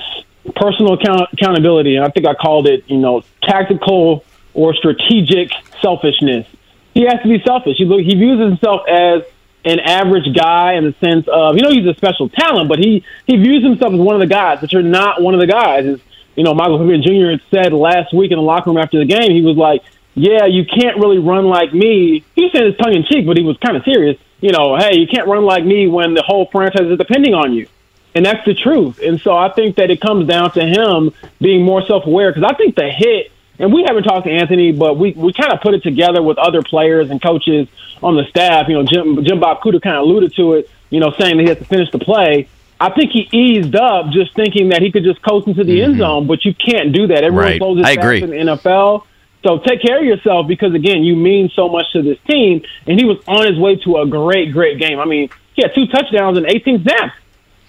[0.57, 5.49] personal account- accountability, and I think I called it, you know, tactical or strategic
[5.81, 6.45] selfishness.
[6.93, 7.77] He has to be selfish.
[7.77, 9.23] He he views himself as
[9.63, 13.03] an average guy in the sense of, you know, he's a special talent, but he
[13.27, 14.59] he views himself as one of the guys.
[14.59, 15.85] But you're not one of the guys.
[15.85, 16.01] Is
[16.35, 17.31] you know, Michael Pittman Jr.
[17.31, 19.83] had said last week in the locker room after the game, he was like,
[20.15, 23.43] "Yeah, you can't really run like me." He saying this tongue in cheek, but he
[23.43, 24.17] was kind of serious.
[24.39, 27.53] You know, hey, you can't run like me when the whole franchise is depending on
[27.53, 27.67] you.
[28.13, 28.99] And that's the truth.
[28.99, 32.43] And so I think that it comes down to him being more self aware because
[32.43, 35.61] I think the hit, and we haven't talked to Anthony, but we, we kind of
[35.61, 37.67] put it together with other players and coaches
[38.01, 38.67] on the staff.
[38.67, 41.43] You know, Jim, Jim Bob Cooter kind of alluded to it, you know, saying that
[41.43, 42.49] he has to finish the play.
[42.79, 45.93] I think he eased up just thinking that he could just coast into the end
[45.93, 46.01] mm-hmm.
[46.01, 47.23] zone, but you can't do that.
[47.23, 47.61] Everyone Right.
[47.61, 48.23] closes I agree.
[48.23, 49.03] in the NFL.
[49.45, 52.63] So take care of yourself because again, you mean so much to this team.
[52.87, 54.99] And he was on his way to a great, great game.
[54.99, 57.13] I mean, he had two touchdowns and 18 snaps.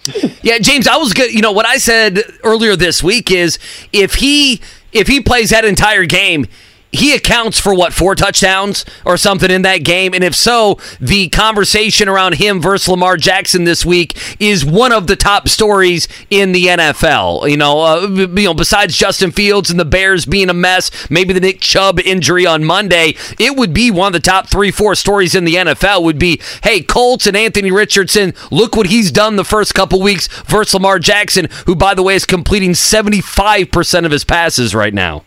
[0.42, 1.32] Yeah, James, I was good.
[1.32, 3.60] You know what I said earlier this week is
[3.92, 4.60] if he
[4.92, 6.46] if he plays that entire game,
[6.92, 11.28] he accounts for what four touchdowns or something in that game, and if so, the
[11.30, 16.52] conversation around him versus Lamar Jackson this week is one of the top stories in
[16.52, 17.48] the NFL.
[17.50, 21.32] You know, uh, you know, besides Justin Fields and the Bears being a mess, maybe
[21.32, 24.94] the Nick Chubb injury on Monday, it would be one of the top three, four
[24.94, 26.02] stories in the NFL.
[26.02, 30.28] Would be, hey, Colts and Anthony Richardson, look what he's done the first couple weeks
[30.44, 34.74] versus Lamar Jackson, who, by the way, is completing seventy five percent of his passes
[34.74, 35.24] right now.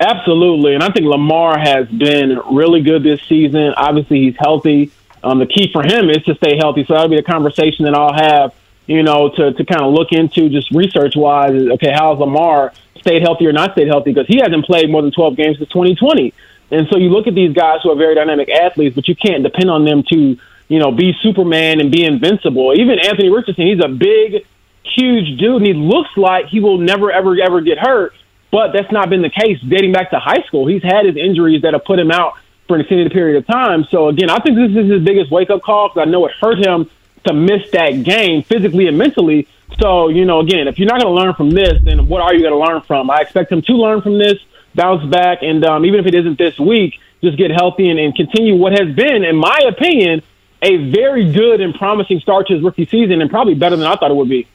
[0.00, 3.74] Absolutely, and I think Lamar has been really good this season.
[3.76, 4.90] Obviously, he's healthy.
[5.22, 6.86] Um, the key for him is to stay healthy.
[6.86, 8.54] So that'll be a conversation that I'll have,
[8.86, 11.52] you know, to, to kind of look into just research wise.
[11.52, 14.12] Okay, how's Lamar stayed healthy or not stayed healthy?
[14.12, 16.32] Because he hasn't played more than 12 games since 2020.
[16.70, 19.42] And so you look at these guys who are very dynamic athletes, but you can't
[19.42, 22.72] depend on them to, you know, be Superman and be invincible.
[22.74, 24.46] Even Anthony Richardson, he's a big,
[24.82, 28.14] huge dude, and he looks like he will never, ever, ever get hurt.
[28.50, 30.66] But that's not been the case dating back to high school.
[30.66, 32.34] He's had his injuries that have put him out
[32.66, 33.84] for an extended period of time.
[33.90, 36.32] So again, I think this is his biggest wake up call because I know it
[36.40, 36.88] hurt him
[37.26, 39.48] to miss that game physically and mentally.
[39.80, 42.34] So you know, again, if you're not going to learn from this, then what are
[42.34, 43.10] you going to learn from?
[43.10, 44.38] I expect him to learn from this,
[44.74, 48.14] bounce back, and um, even if it isn't this week, just get healthy and, and
[48.14, 50.22] continue what has been, in my opinion,
[50.62, 53.96] a very good and promising start to his rookie season, and probably better than I
[53.96, 54.46] thought it would be.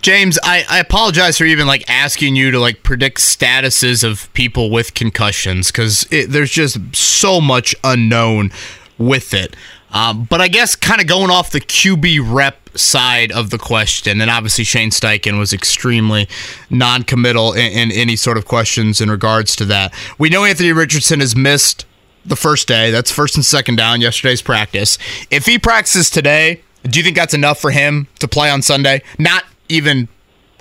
[0.00, 4.70] James, I, I apologize for even like asking you to like predict statuses of people
[4.70, 8.50] with concussions because there's just so much unknown
[8.96, 9.56] with it.
[9.90, 14.20] Um, but I guess kind of going off the QB rep side of the question,
[14.20, 16.28] and obviously Shane Steichen was extremely
[16.68, 19.94] non-committal in, in any sort of questions in regards to that.
[20.18, 21.86] We know Anthony Richardson has missed
[22.24, 22.90] the first day.
[22.90, 24.00] That's first and second down.
[24.00, 24.98] Yesterday's practice.
[25.30, 29.02] If he practices today, do you think that's enough for him to play on Sunday?
[29.18, 30.08] Not even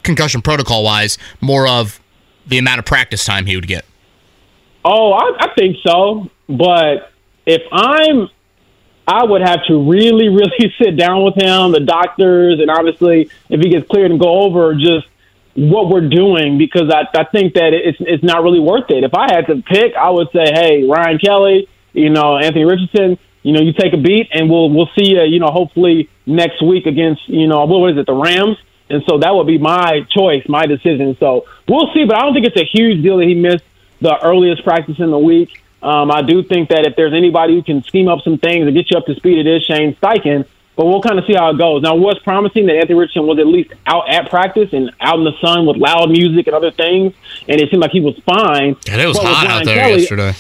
[0.03, 1.99] concussion protocol wise, more of
[2.45, 3.85] the amount of practice time he would get.
[4.85, 6.29] Oh, I, I think so.
[6.47, 7.11] But
[7.45, 8.29] if I'm
[9.07, 13.61] I would have to really, really sit down with him, the doctors, and obviously if
[13.61, 15.07] he gets cleared and go over just
[15.55, 19.03] what we're doing because I, I think that it's it's not really worth it.
[19.03, 23.17] If I had to pick, I would say, hey, Ryan Kelly, you know, Anthony Richardson,
[23.41, 26.61] you know, you take a beat and we'll we'll see you, you know, hopefully next
[26.61, 28.57] week against, you know, what is it, the Rams.
[28.89, 31.17] And so that would be my choice, my decision.
[31.19, 33.63] So we'll see, but I don't think it's a huge deal that he missed
[34.01, 35.61] the earliest practice in the week.
[35.81, 38.75] Um, I do think that if there's anybody who can scheme up some things and
[38.75, 40.45] get you up to speed, it is Shane Steichen.
[40.75, 41.81] But we'll kind of see how it goes.
[41.81, 45.23] Now, what's promising that Anthony Richardson was at least out at practice and out in
[45.23, 47.13] the sun with loud music and other things,
[47.47, 48.75] and it seemed like he was fine.
[48.87, 50.35] And it was hot out there Kelly, yesterday.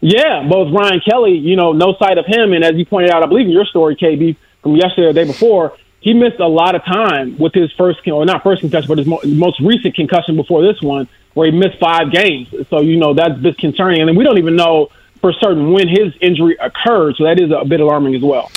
[0.00, 2.54] Yeah, both Ryan Kelly, you know, no sight of him.
[2.54, 5.20] And as you pointed out, I believe in your story, KB, from yesterday or the
[5.20, 5.76] day before,
[6.08, 9.06] he missed a lot of time with his first, or not first concussion, but his
[9.06, 12.48] mo- most recent concussion before this one, where he missed five games.
[12.70, 14.08] So, you know, that's concerning.
[14.08, 14.88] And we don't even know
[15.20, 17.16] for certain when his injury occurred.
[17.16, 18.50] So that is a bit alarming as well.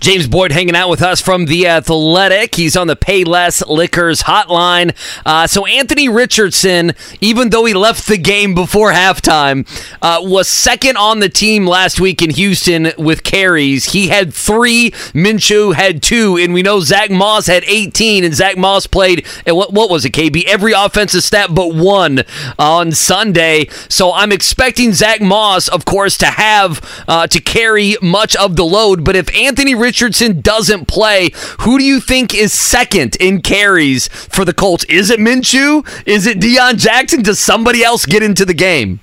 [0.00, 2.54] James Boyd hanging out with us from The Athletic.
[2.54, 4.96] He's on the Payless Liquors hotline.
[5.26, 9.68] Uh, so, Anthony Richardson, even though he left the game before halftime,
[10.00, 13.92] uh, was second on the team last week in Houston with carries.
[13.92, 18.56] He had three, Minshew had two, and we know Zach Moss had 18, and Zach
[18.56, 20.44] Moss played, what, what was it, KB?
[20.46, 22.24] Every offensive stat but one
[22.58, 23.66] on Sunday.
[23.90, 28.64] So, I'm expecting Zach Moss, of course, to have uh, to carry much of the
[28.64, 29.04] load.
[29.04, 34.44] But if Anthony Richardson doesn't play, who do you think is second in carries for
[34.44, 34.84] the Colts?
[34.84, 35.86] Is it Minshew?
[36.06, 37.22] Is it Deon Jackson?
[37.22, 39.00] Does somebody else get into the game?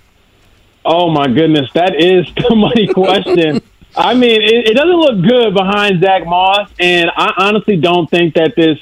[0.86, 3.62] Oh my goodness, that is the money question.
[3.96, 8.36] I mean, it, it, doesn't look good behind Zach Moss, and I honestly don't think
[8.36, 8.78] that this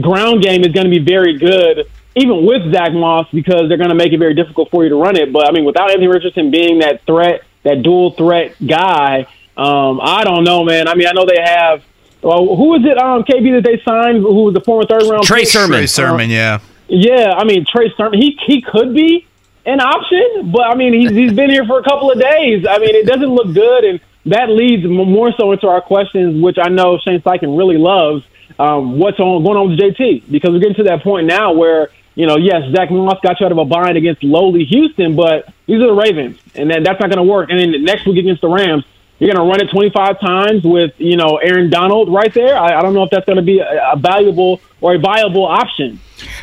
[0.00, 3.90] ground game is going to be very good, even with Zach Moss, because they're going
[3.90, 5.32] to make it very difficult for you to run it.
[5.32, 9.26] But I mean, without Anthony Richardson being that threat, that dual threat guy,
[9.56, 10.88] um, I don't know, man.
[10.88, 11.82] I mean, I know they have.
[12.22, 12.98] Well, who is it?
[12.98, 14.18] Um, KB that they signed?
[14.18, 15.24] Who was the former third round?
[15.24, 15.48] Trey pick?
[15.48, 15.78] Sermon.
[15.78, 16.60] Trey Sermon, yeah.
[16.88, 18.20] Yeah, I mean Trey Sermon.
[18.20, 19.26] He he could be
[19.64, 22.64] an option, but I mean he's he's been here for a couple of days.
[22.68, 26.58] I mean it doesn't look good, and that leads more so into our questions, which
[26.58, 28.24] I know Shane Steichen really loves.
[28.58, 30.30] Um, what's on going on with JT?
[30.30, 33.46] Because we're getting to that point now where you know, yes, Zach Moss got you
[33.46, 36.98] out of a bind against lowly Houston, but these are the Ravens, and then that's
[36.98, 37.50] not going to work.
[37.50, 38.84] And then next week against the Rams,
[39.18, 42.56] you're going to run it 25 times with, you know, Aaron Donald right there.
[42.56, 45.46] I, I don't know if that's going to be a, a valuable or a viable
[45.46, 46.00] option.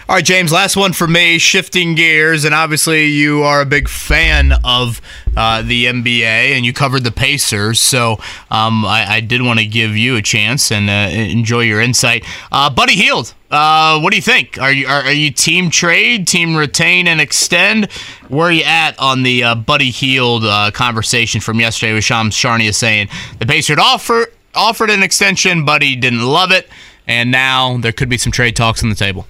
[0.08, 2.46] All right, James, last one for me, shifting gears.
[2.46, 5.02] And obviously, you are a big fan of
[5.36, 6.24] uh, the NBA
[6.56, 7.80] and you covered the Pacers.
[7.80, 8.20] So
[8.52, 12.24] um, I, I, did want to give you a chance and uh, enjoy your insight.
[12.52, 14.60] Uh, Buddy Hield, uh, what do you think?
[14.60, 17.92] Are you, are, are, you team trade, team retain and extend?
[18.28, 22.36] Where are you at on the uh, Buddy Hield uh, conversation from yesterday with Shams
[22.36, 23.10] Charania saying
[23.40, 26.68] the Pacers offer, offered an extension, Buddy didn't love it,
[27.08, 29.26] and now there could be some trade talks on the table?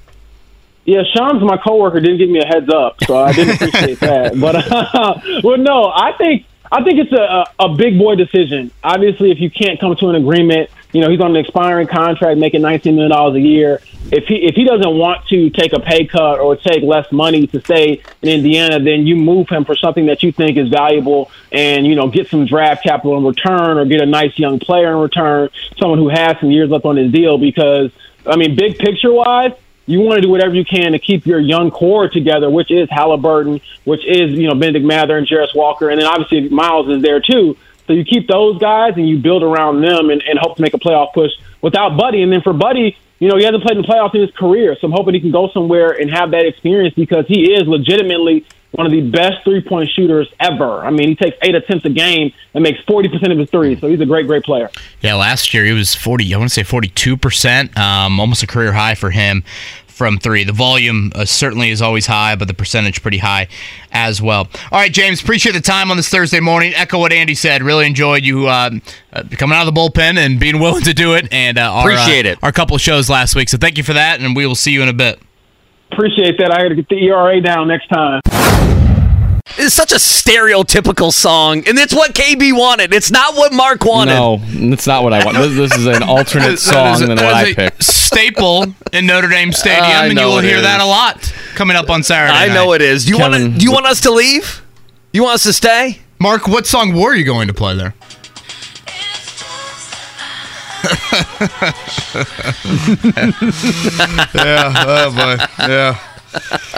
[0.86, 4.40] Yeah, Sean's my coworker didn't give me a heads up, so I didn't appreciate that.
[4.40, 8.72] But uh, well, no, I think I think it's a, a big boy decision.
[8.84, 12.38] Obviously, if you can't come to an agreement, you know he's on an expiring contract,
[12.38, 13.80] making nineteen million dollars a year.
[14.12, 17.48] If he if he doesn't want to take a pay cut or take less money
[17.48, 21.32] to stay in Indiana, then you move him for something that you think is valuable,
[21.52, 24.92] and you know get some draft capital in return, or get a nice young player
[24.92, 27.38] in return, someone who has some years left on his deal.
[27.38, 27.92] Because
[28.28, 29.54] I mean, big picture wise
[29.86, 32.90] you want to do whatever you can to keep your young core together, which is
[32.90, 37.02] Halliburton, which is you know Bennedict Mathurin and Jarace Walker, and then obviously Miles is
[37.02, 37.58] there too.
[37.88, 40.74] So you keep those guys and you build around them and, and hope to make
[40.74, 42.22] a playoff push without Buddy.
[42.22, 44.78] And then for Buddy, you know, he hasn't played in the playoffs in his career.
[44.80, 48.46] So I'm hoping he can go somewhere and have that experience because he is legitimately
[48.74, 50.84] one of the best three point shooters ever.
[50.84, 53.80] I mean, he takes eight attempts a game and makes 40% of his threes.
[53.80, 54.70] So he's a great, great player.
[55.02, 58.74] Yeah, last year he was 40, I want to say 42%, um, almost a career
[58.74, 59.44] high for him
[59.88, 60.44] from three.
[60.44, 63.48] The volume uh, certainly is always high, but the percentage pretty high
[63.92, 64.50] as well.
[64.72, 66.74] All right, James, appreciate the time on this Thursday morning.
[66.76, 67.62] Echo what Andy said.
[67.62, 68.72] Really enjoyed you uh,
[69.14, 71.32] uh, coming out of the bullpen and being willing to do it.
[71.32, 72.40] And uh, our, Appreciate uh, it.
[72.42, 73.50] Our couple of shows last week.
[73.50, 75.20] So thank you for that, and we will see you in a bit.
[75.94, 76.52] Appreciate that.
[76.52, 78.22] I got to get the ERA down next time.
[79.56, 82.92] It's such a stereotypical song, and it's what KB wanted.
[82.92, 84.16] It's not what Mark wanted.
[84.16, 85.38] No, it's not what I want.
[85.38, 87.84] This, this is an alternate song is- than that what is I a picked.
[87.84, 91.78] Staple in Notre Dame Stadium, I and you will it hear that a lot coming
[91.78, 92.34] up on Saturday.
[92.36, 93.06] I know it is.
[93.06, 93.50] Do you want to?
[93.50, 94.64] Do you want us to leave?
[95.12, 96.00] You want us to stay?
[96.20, 97.94] Mark, what song were you going to play there?
[104.34, 106.00] Yeah, oh boy, yeah.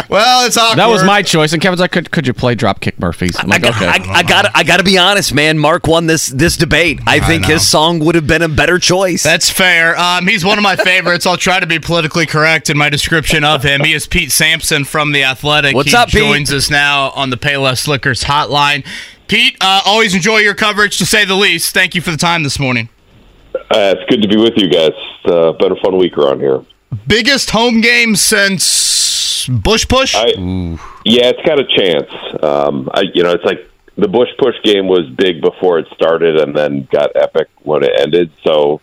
[0.09, 0.79] Well, it's awkward.
[0.79, 3.61] That was my choice, and Kevin's like, "Could, could you play Dropkick Murphys?" I'm like,
[3.61, 4.51] got, "Okay." I, I got.
[4.53, 5.57] I got to be honest, man.
[5.57, 6.99] Mark won this this debate.
[7.07, 7.49] I think know.
[7.49, 9.23] his song would have been a better choice.
[9.23, 9.97] That's fair.
[9.97, 11.25] Um, he's one of my favorites.
[11.25, 13.83] I'll try to be politically correct in my description of him.
[13.83, 15.73] He is Pete Sampson from The Athletic.
[15.73, 16.21] What's he up, Pete?
[16.21, 18.85] joins us now on the Payless Liquors hotline.
[19.27, 21.73] Pete, uh, always enjoy your coverage, to say the least.
[21.73, 22.89] Thank you for the time this morning.
[23.55, 24.93] Uh, it's good to be with you guys.
[25.25, 26.63] Uh, been a fun week around here.
[27.07, 30.15] Biggest home game since Bush Push?
[30.15, 30.33] I,
[31.03, 32.43] yeah, it's got a chance.
[32.43, 36.37] Um, I, you know, it's like the Bush push game was big before it started,
[36.37, 38.31] and then got epic when it ended.
[38.43, 38.81] So,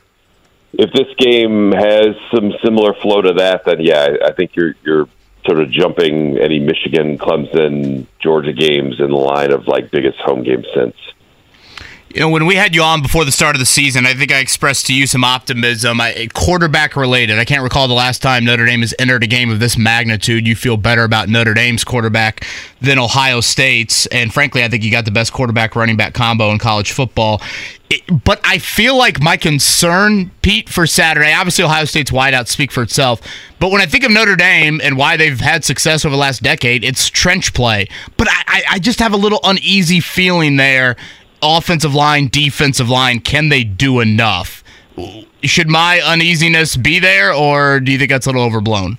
[0.72, 4.74] if this game has some similar flow to that, then yeah, I, I think you're
[4.84, 5.08] you're
[5.46, 10.42] sort of jumping any Michigan, Clemson, Georgia games in the line of like biggest home
[10.42, 10.96] game since.
[12.14, 14.30] You know, when we had you on before the start of the season, I think
[14.30, 15.98] I expressed to you some optimism.
[15.98, 17.38] I, quarterback related.
[17.38, 20.46] I can't recall the last time Notre Dame has entered a game of this magnitude.
[20.46, 22.46] You feel better about Notre Dame's quarterback
[22.82, 24.04] than Ohio State's.
[24.06, 27.40] And frankly, I think you got the best quarterback running back combo in college football.
[27.88, 32.72] It, but I feel like my concern, Pete, for Saturday, obviously Ohio State's wideouts speak
[32.72, 33.22] for itself.
[33.58, 36.42] But when I think of Notre Dame and why they've had success over the last
[36.42, 37.88] decade, it's trench play.
[38.18, 40.96] But I, I, I just have a little uneasy feeling there
[41.42, 44.62] offensive line, defensive line, can they do enough?
[45.42, 48.98] Should my uneasiness be there, or do you think that's a little overblown?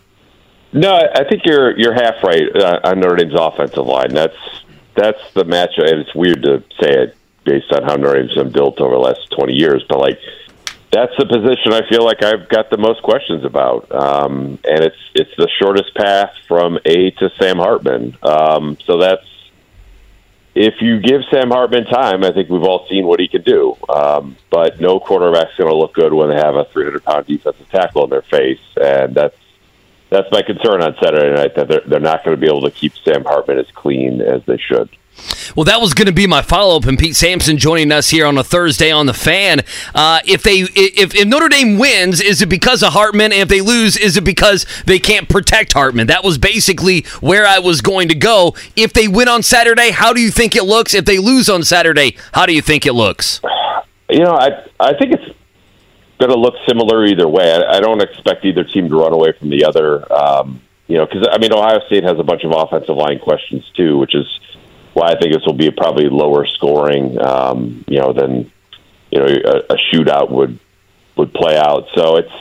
[0.74, 4.14] No, I think you're you're half right uh, on Notre Dame's offensive line.
[4.14, 4.36] That's
[4.96, 8.52] that's the matchup, and it's weird to say it based on how Notre Dame's been
[8.52, 10.20] built over the last twenty years, but like
[10.92, 14.98] that's the position I feel like I've got the most questions about, um, and it's
[15.16, 18.18] it's the shortest path from A to Sam Hartman.
[18.22, 19.26] Um, so that's
[20.56, 23.76] if you give Sam Hartman time, I think we've all seen what he can do.
[23.90, 27.70] Um, but no quarterback's going to look good when they have a 300 pound defensive
[27.70, 29.36] tackle in their face, and that's
[30.10, 32.72] that's my concern on Saturday night that they're, they're not going to be able to
[32.72, 34.90] keep Sam Hartman as clean as they should.
[35.56, 38.26] Well, that was going to be my follow up, and Pete Sampson joining us here
[38.26, 39.62] on a Thursday on the Fan.
[39.94, 43.32] Uh, if they, if, if Notre Dame wins, is it because of Hartman?
[43.32, 46.08] And if they lose, is it because they can't protect Hartman?
[46.08, 48.56] That was basically where I was going to go.
[48.76, 50.94] If they win on Saturday, how do you think it looks?
[50.94, 53.42] If they lose on Saturday, how do you think it looks?
[54.10, 55.38] You know, I I think it's
[56.20, 57.52] going to look similar either way.
[57.52, 60.12] I, I don't expect either team to run away from the other.
[60.12, 63.70] Um, you know, because I mean, Ohio State has a bunch of offensive line questions
[63.76, 64.28] too, which is
[64.94, 67.20] why I think this will be probably lower scoring.
[67.22, 68.52] Um, you know, than
[69.12, 70.60] you know a, a shootout would
[71.18, 71.86] would play out.
[71.96, 72.32] So it's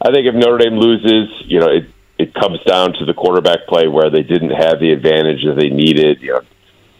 [0.00, 1.86] I think if Notre Dame loses, you know, it
[2.18, 5.68] it comes down to the quarterback play where they didn't have the advantage that they
[5.68, 6.20] needed.
[6.22, 6.40] You know,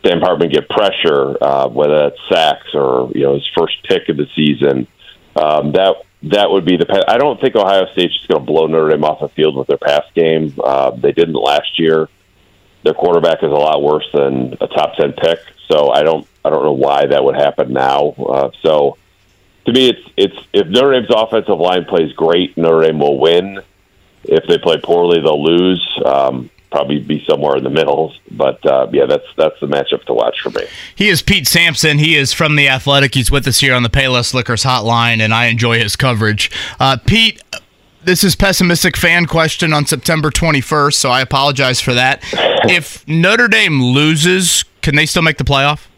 [0.05, 4.17] Sam Hartman get pressure, uh, whether that's sacks or you know his first pick of
[4.17, 4.87] the season.
[5.37, 7.05] Um, that that would be the.
[7.09, 9.69] I don't think Ohio State's just going to blow Notre Dame off the field with
[9.69, 10.55] their pass game.
[10.63, 12.09] Uh, they didn't last year.
[12.87, 16.51] Their quarterback is a lot worse than a top ten pick, so I don't I
[16.51, 18.11] don't know why that would happen now.
[18.11, 18.97] Uh, so
[19.65, 23.61] to me, it's it's if Notre Dame's offensive line plays great, Notre Dame will win.
[24.23, 26.01] If they play poorly, they'll lose.
[26.05, 30.15] Um, probably be somewhere in the middle, but uh, yeah, that's that's the matchup to
[30.15, 30.63] watch for me.
[30.95, 31.99] He is Pete Sampson.
[31.99, 33.17] He is from The Athletic.
[33.17, 36.53] He's with us here on the Payless Liquors hotline, and I enjoy his coverage.
[36.79, 37.43] Uh, Pete,
[38.07, 42.21] this is pessimistic fan question on September 21st, so I apologize for that.
[42.71, 45.89] if Notre Dame loses, can they still make the playoff?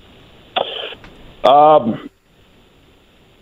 [1.44, 2.08] Um,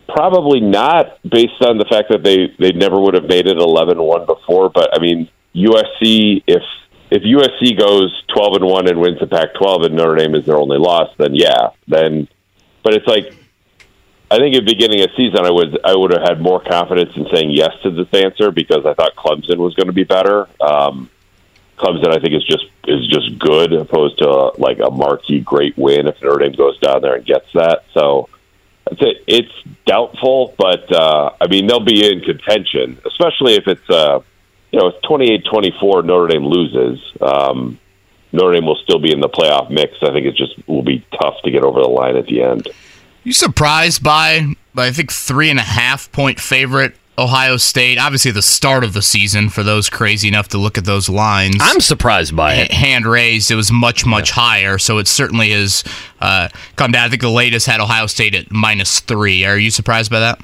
[0.09, 4.27] probably not, based on the fact that they they never would have made it 11-1
[4.27, 4.69] before.
[4.69, 6.63] But I mean, USC if
[7.11, 10.59] if USC goes 12 and one and wins the Pac-12 and Notre Dame is their
[10.59, 12.29] only loss, then yeah, then.
[12.83, 13.33] But it's like
[14.31, 17.15] I think at the beginning of season, I would I would have had more confidence
[17.17, 20.49] in saying yes to this answer because I thought Clemson was going to be better.
[20.61, 21.09] Um,
[21.79, 25.77] Clemson, I think, is just is just good opposed to uh, like a marquee great
[25.79, 27.85] win if Notre Dame goes down there and gets that.
[27.95, 28.29] So
[28.91, 29.53] I'd say it's
[29.85, 34.21] doubtful, but uh, I mean they'll be in contention, especially if it's uh,
[34.73, 37.01] you know it's 28-24 Notre Dame loses.
[37.21, 37.79] Um,
[38.33, 39.95] Notre Dame will still be in the playoff mix.
[40.03, 42.69] I think it just will be tough to get over the line at the end.
[43.27, 47.99] You surprised by, by I think three and a half point favorite Ohio State?
[47.99, 51.57] Obviously, the start of the season for those crazy enough to look at those lines.
[51.59, 52.71] I'm surprised by it.
[52.71, 55.83] hand raised, it was much much higher, so it certainly has
[56.21, 57.07] uh, come down.
[57.07, 59.45] I think the latest had Ohio State at minus three.
[59.45, 60.41] Are you surprised by that?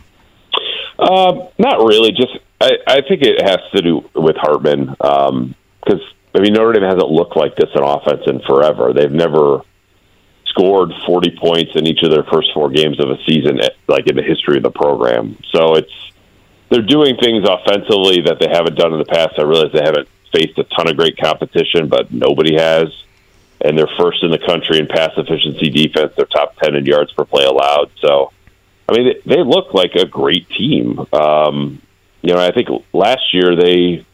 [0.98, 2.10] Uh, not really.
[2.10, 6.00] Just I, I think it has to do with Hartman because
[6.34, 8.92] I mean Notre Dame hasn't looked like this in offense in forever.
[8.92, 9.62] They've never
[10.52, 14.16] scored 40 points in each of their first four games of a season, like in
[14.16, 15.36] the history of the program.
[15.50, 15.92] So it's
[16.70, 19.34] they're doing things offensively that they haven't done in the past.
[19.38, 22.88] I realize they haven't faced a ton of great competition, but nobody has.
[23.64, 26.14] And they're first in the country in pass efficiency defense.
[26.16, 27.90] They're top 10 in yards per play allowed.
[28.00, 28.32] So,
[28.88, 31.06] I mean, they, they look like a great team.
[31.12, 31.80] Um,
[32.22, 34.06] you know, I think last year they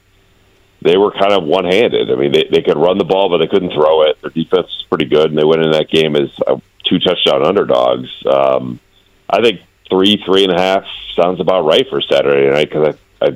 [0.80, 2.10] they were kind of one handed.
[2.10, 4.20] I mean, they, they could run the ball, but they couldn't throw it.
[4.20, 7.44] Their defense is pretty good, and they went in that game as uh, two touchdown
[7.44, 8.08] underdogs.
[8.26, 8.80] Um,
[9.28, 9.60] I think
[9.90, 10.84] three, three and a half
[11.16, 13.28] sounds about right for Saturday night because I, I,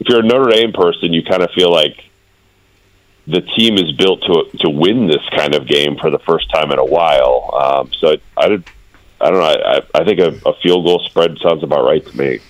[0.00, 2.04] if you're a Notre Dame person, you kind of feel like
[3.26, 6.70] the team is built to to win this kind of game for the first time
[6.70, 7.50] in a while.
[7.54, 8.44] Um, so I, I,
[9.20, 9.42] I don't know.
[9.42, 12.40] I, I think a, a field goal spread sounds about right to me.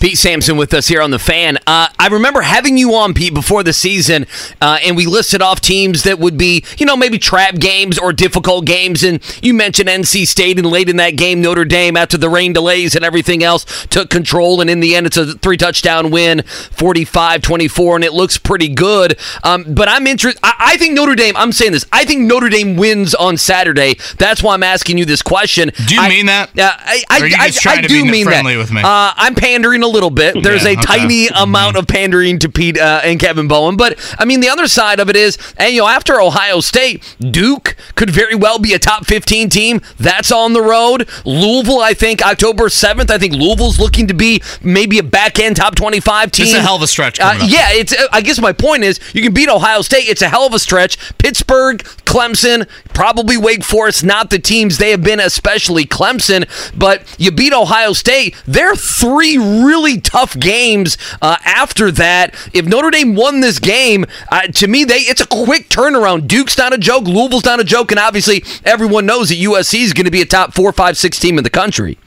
[0.00, 1.58] Pete Sampson with us here on the fan.
[1.66, 4.26] Uh, I remember having you on, Pete, before the season,
[4.60, 8.12] uh, and we listed off teams that would be, you know, maybe trap games or
[8.12, 9.02] difficult games.
[9.02, 12.52] And you mentioned NC State, and late in that game, Notre Dame, after the rain
[12.52, 14.60] delays and everything else, took control.
[14.60, 18.68] And in the end, it's a three touchdown win, 45 24, and it looks pretty
[18.68, 19.18] good.
[19.42, 20.40] Um, but I'm interested.
[20.42, 23.94] I-, I think Notre Dame, I'm saying this, I think Notre Dame wins on Saturday.
[24.18, 25.70] That's why I'm asking you this question.
[25.86, 26.50] Do you I, mean that?
[26.58, 28.58] Uh, I, I, are you I, I to do be mean friendly that.
[28.58, 28.82] with me?
[28.82, 30.34] Uh, I'm pandering a little bit.
[30.42, 30.82] There's Yeah, a okay.
[30.82, 34.66] tiny amount of pandering to Pete uh, and Kevin Bowen, but I mean the other
[34.66, 38.74] side of it is, and you know, after Ohio State, Duke could very well be
[38.74, 39.80] a top 15 team.
[39.98, 41.08] That's on the road.
[41.24, 43.08] Louisville, I think October 7th.
[43.10, 46.44] I think Louisville's looking to be maybe a back end top 25 team.
[46.46, 47.92] It's a hell of a stretch Uh, yeah, it's.
[47.92, 50.08] uh, I guess my point is, you can beat Ohio State.
[50.08, 50.98] It's a hell of a stretch.
[51.18, 56.48] Pittsburgh, Clemson, probably Wake Forest, not the teams they have been, especially Clemson.
[56.76, 58.34] But you beat Ohio State.
[58.46, 62.34] They're three really tough games uh, after that.
[62.52, 66.26] If Notre Dame won this game, uh, to me, they it's a quick turnaround.
[66.26, 67.04] Duke's not a joke.
[67.04, 70.26] Louisville's not a joke, and obviously everyone knows that USC is going to be a
[70.26, 71.98] top four, five, six team in the country.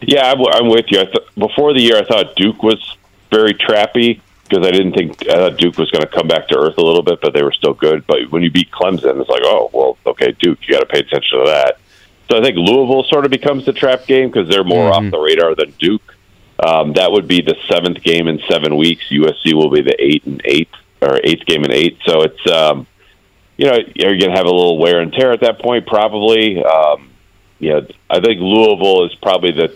[0.00, 1.00] Yeah, I'm, I'm with you.
[1.00, 2.96] I th- before the year, I thought Duke was
[3.30, 6.58] very trappy because I didn't think I thought Duke was going to come back to
[6.58, 8.06] earth a little bit, but they were still good.
[8.06, 10.98] But when you beat Clemson, it's like, oh, well, okay, Duke, you got to pay
[10.98, 11.78] attention to that.
[12.30, 15.18] So I think Louisville sort of becomes the trap game because they're more off the
[15.18, 16.11] radar than Duke.
[16.64, 19.06] Um, that would be the seventh game in seven weeks.
[19.10, 20.68] USC will be the eight and eight
[21.00, 21.98] or eighth game in eight.
[22.06, 22.86] So it's um,
[23.56, 26.62] you know you're going to have a little wear and tear at that point, probably.
[26.62, 27.10] Um,
[27.58, 29.74] you know, I think Louisville is probably the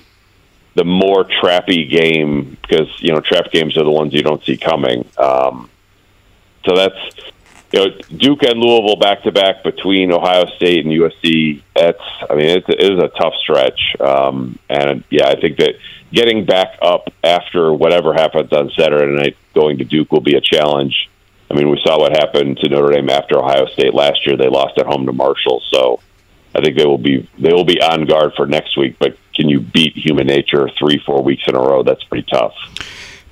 [0.76, 4.56] the more trappy game because you know trap games are the ones you don't see
[4.56, 5.08] coming.
[5.18, 5.70] Um,
[6.64, 7.32] so that's
[7.72, 11.62] you know Duke and Louisville back to back between Ohio State and USC.
[11.74, 15.74] That's I mean it's, it is a tough stretch, um, and yeah, I think that
[16.12, 20.40] getting back up after whatever happens on Saturday night, going to Duke will be a
[20.40, 21.08] challenge.
[21.50, 24.36] I mean, we saw what happened to Notre Dame after Ohio State last year.
[24.36, 26.00] They lost at home to Marshall, so
[26.54, 28.96] I think they will be they will be on guard for next week.
[28.98, 31.82] But can you beat human nature three four weeks in a row?
[31.82, 32.54] That's pretty tough.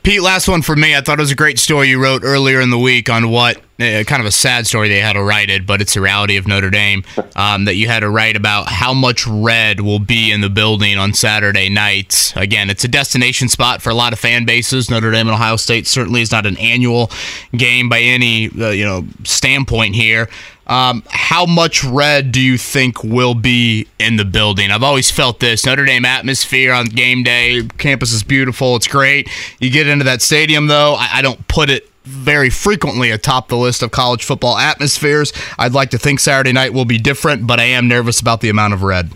[0.04, 0.94] Pete, last one for me.
[0.94, 3.56] I thought it was a great story you wrote earlier in the week on what
[3.80, 6.36] uh, kind of a sad story they had to write it, but it's the reality
[6.36, 7.02] of Notre Dame
[7.36, 10.98] um, that you had to write about how much red will be in the building
[10.98, 12.36] on Saturday nights.
[12.36, 14.90] Again, it's a destination spot for a lot of fan bases.
[14.90, 17.10] Notre Dame and Ohio State certainly is not an annual
[17.56, 20.28] game by any uh, you know standpoint here.
[20.66, 24.70] Um, how much red do you think will be in the building?
[24.70, 27.62] I've always felt this Notre Dame atmosphere on game day.
[27.78, 28.76] Campus is beautiful.
[28.76, 29.28] It's great.
[29.60, 33.56] You get into that stadium, though, I, I don't put it very frequently atop the
[33.56, 35.32] list of college football atmospheres.
[35.58, 38.50] I'd like to think Saturday night will be different, but I am nervous about the
[38.50, 39.10] amount of red.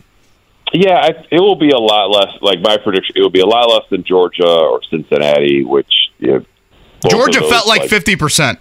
[0.72, 2.34] Yeah, I, it will be a lot less.
[2.42, 6.26] Like my prediction, it will be a lot less than Georgia or Cincinnati, which you
[6.28, 6.44] know,
[7.08, 8.58] Georgia those, felt like 50%.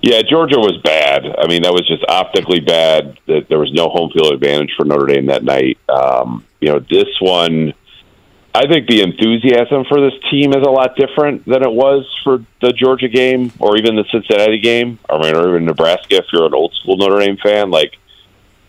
[0.00, 1.26] Yeah, Georgia was bad.
[1.38, 3.18] I mean, that was just optically bad.
[3.26, 5.78] That there was no home field advantage for Notre Dame that night.
[5.88, 7.74] Um, you know, this one,
[8.54, 12.44] I think the enthusiasm for this team is a lot different than it was for
[12.62, 16.16] the Georgia game or even the Cincinnati game, I mean, or even Nebraska.
[16.16, 17.98] If you're an old school Notre Dame fan, like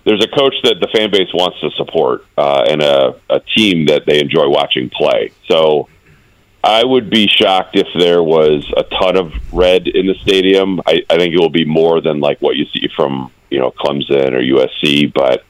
[0.06, 3.86] there's a coach that the fan base wants to support uh, and a, a team
[3.86, 5.32] that they enjoy watching play.
[5.48, 5.90] So
[6.64, 10.82] I would be shocked if there was a ton of red in the stadium.
[10.86, 13.72] I, I think it will be more than like what you see from you know
[13.72, 15.46] Clemson or USC, but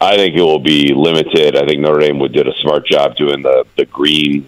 [0.00, 1.56] I think it will be limited.
[1.56, 4.46] I think Notre Dame would did a smart job doing the the green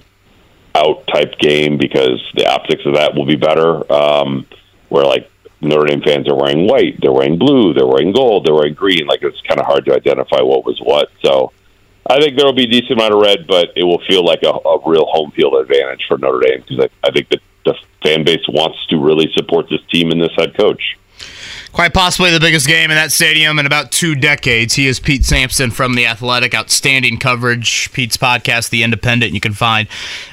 [0.74, 3.90] out type game because the optics of that will be better.
[3.90, 4.46] Um,
[4.90, 5.30] where like
[5.62, 9.06] Notre Dame fans are wearing white, they're wearing blue, they're wearing gold, they're wearing green.
[9.06, 11.10] Like it's kind of hard to identify what was what.
[11.24, 11.52] So
[12.06, 14.42] I think there will be a decent amount of red, but it will feel like
[14.42, 17.74] a, a real home field advantage for Notre Dame because I, I think that the
[18.02, 20.98] fan base wants to really support this team and this head coach.
[21.72, 24.74] Quite possibly the biggest game in that stadium in about two decades.
[24.74, 26.54] He is Pete Sampson from The Athletic.
[26.54, 27.92] Outstanding coverage.
[27.92, 29.88] Pete's podcast, The Independent, you can find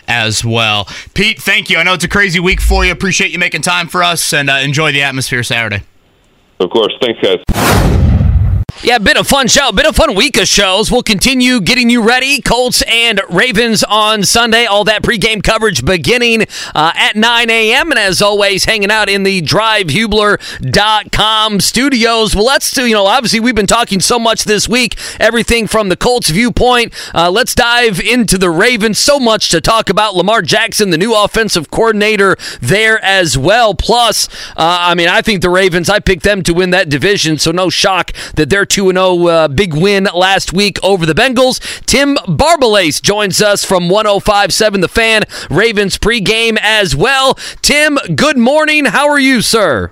[0.07, 0.87] as well.
[1.15, 1.77] Pete, thank you.
[1.77, 2.91] I know it's a crazy week for you.
[2.91, 5.81] Appreciate you making time for us and uh, enjoy the atmosphere Saturday.
[6.59, 6.93] Of course.
[7.01, 8.10] Thanks, guys.
[8.83, 10.91] Yeah, been a fun show, been a fun week of shows.
[10.91, 12.41] We'll continue getting you ready.
[12.41, 14.65] Colts and Ravens on Sunday.
[14.65, 17.91] All that pregame coverage beginning uh, at 9 a.m.
[17.91, 22.35] And as always, hanging out in the drivehubler.com studios.
[22.35, 25.89] Well, let's do, you know, obviously we've been talking so much this week, everything from
[25.89, 26.91] the Colts viewpoint.
[27.13, 28.97] Uh, let's dive into the Ravens.
[28.97, 30.15] So much to talk about.
[30.15, 33.75] Lamar Jackson, the new offensive coordinator there as well.
[33.75, 34.27] Plus,
[34.57, 37.51] uh, I mean, I think the Ravens, I picked them to win that division, so
[37.51, 41.59] no shock that they're 2 0 uh, big win last week over the Bengals.
[41.85, 47.33] Tim Barbalace joins us from 1057 The Fan, Ravens pregame as well.
[47.61, 48.85] Tim, good morning.
[48.85, 49.91] How are you, sir?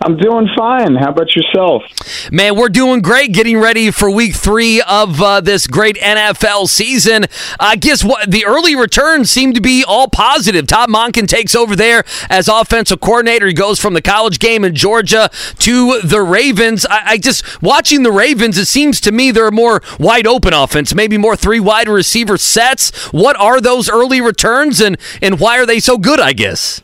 [0.00, 0.94] I'm doing fine.
[0.94, 1.82] How about yourself?
[2.30, 7.26] Man, we're doing great getting ready for week three of uh, this great NFL season.
[7.58, 10.68] I guess what the early returns seem to be all positive.
[10.68, 13.48] Todd Monken takes over there as offensive coordinator.
[13.48, 16.86] He goes from the college game in Georgia to the Ravens.
[16.86, 20.54] I, I just watching the Ravens, it seems to me they're a more wide open
[20.54, 23.12] offense, maybe more three wide receiver sets.
[23.12, 26.82] What are those early returns and, and why are they so good, I guess?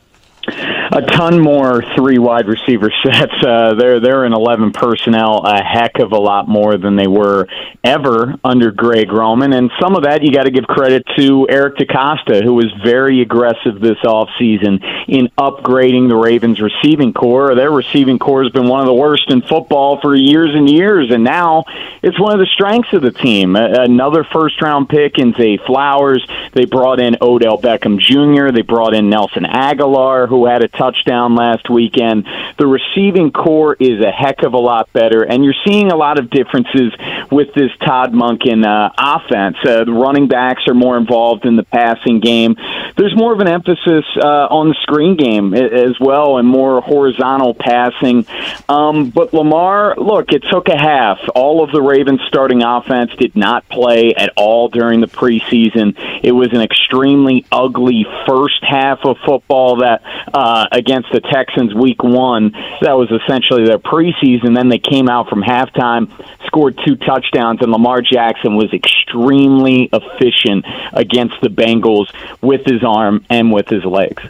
[0.95, 3.35] A ton more three wide receiver sets.
[3.45, 7.49] Uh, they're they're in eleven personnel, a heck of a lot more than they were
[7.83, 11.79] ever under Greg Roman, and some of that you got to give credit to Eric
[11.79, 17.57] DeCosta, who was very aggressive this offseason in upgrading the Ravens receiving corps.
[17.57, 21.11] Their receiving corps has been one of the worst in football for years and years,
[21.11, 21.65] and now
[22.03, 23.57] it's one of the strengths of the team.
[23.57, 26.25] Another first round pick in Zay Flowers.
[26.53, 28.55] They brought in Odell Beckham Jr.
[28.55, 32.27] They brought in Nelson Agholor, who had a touchdown last weekend.
[32.59, 36.19] The receiving corps is a heck of a lot better, and you're seeing a lot
[36.19, 36.93] of differences
[37.31, 39.57] with this Todd Monken uh, offense.
[39.65, 42.57] Uh, the running backs are more involved in the passing game.
[42.97, 47.55] There's more of an emphasis uh, on the screen game as well, and more horizontal
[47.55, 48.27] passing.
[48.69, 51.19] Um, but Lamar, look, it took a half.
[51.35, 55.97] All of the Ravens' starting offense did not play at all during the preseason.
[56.23, 62.03] It was an extremely ugly first half of football that uh, against the Texans week
[62.03, 62.53] one.
[62.81, 64.55] That was essentially their preseason.
[64.55, 66.11] Then they came out from halftime,
[66.47, 72.07] scored two touchdowns, and Lamar Jackson was extremely efficient against the Bengals
[72.41, 74.23] with his arm and with his legs.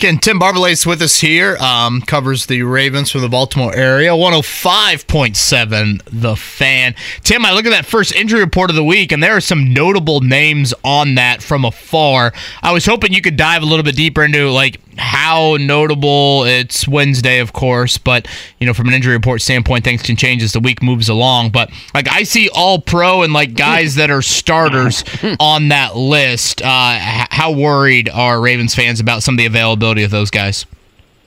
[0.00, 1.58] Again, Tim Barbalace with us here.
[1.58, 4.12] Um, covers the Ravens from the Baltimore area.
[4.12, 6.94] 105.7 The Fan.
[7.22, 9.74] Tim, I look at that first injury report of the week, and there are some
[9.74, 12.32] notable names on that from afar.
[12.62, 16.86] I was hoping you could dive a little bit deeper into like how notable it's
[16.86, 18.26] Wednesday, of course, but
[18.58, 21.50] you know, from an injury report standpoint, things can change as the week moves along.
[21.50, 25.04] But like I see all pro and like guys that are starters
[25.40, 26.62] on that list.
[26.62, 30.66] Uh, how worried are Ravens fans about some of the availability of those guys?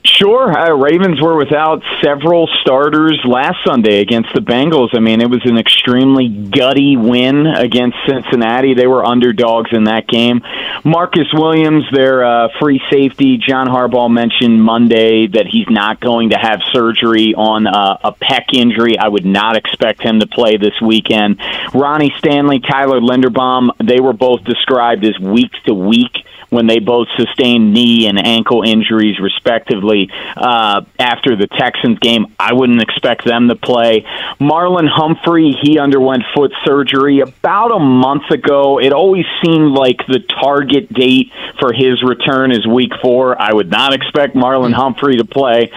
[0.06, 0.52] Sure.
[0.52, 4.90] Uh, Ravens were without several starters last Sunday against the Bengals.
[4.92, 8.74] I mean, it was an extremely gutty win against Cincinnati.
[8.74, 10.42] They were underdogs in that game.
[10.84, 16.36] Marcus Williams, their uh, free safety, John Harbaugh mentioned Monday that he's not going to
[16.36, 18.98] have surgery on uh, a pec injury.
[18.98, 21.40] I would not expect him to play this weekend.
[21.72, 26.12] Ronnie Stanley, Tyler Linderbaum, they were both described as week to week
[26.54, 32.34] when they both sustained knee and ankle injuries, respectively, uh, after the Texans game.
[32.38, 34.06] I wouldn't expect them to play.
[34.40, 38.78] Marlon Humphrey, he underwent foot surgery about a month ago.
[38.78, 43.40] It always seemed like the target date for his return is week four.
[43.40, 45.70] I would not expect Marlon Humphrey to play.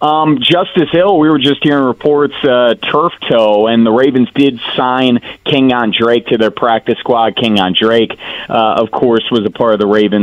[0.00, 4.60] Um, Justice Hill, we were just hearing reports, uh, turf toe, and the Ravens did
[4.76, 7.36] sign Kenyan Drake to their practice squad.
[7.36, 8.12] Kenyan Drake,
[8.48, 10.21] uh, of course, was a part of the Ravens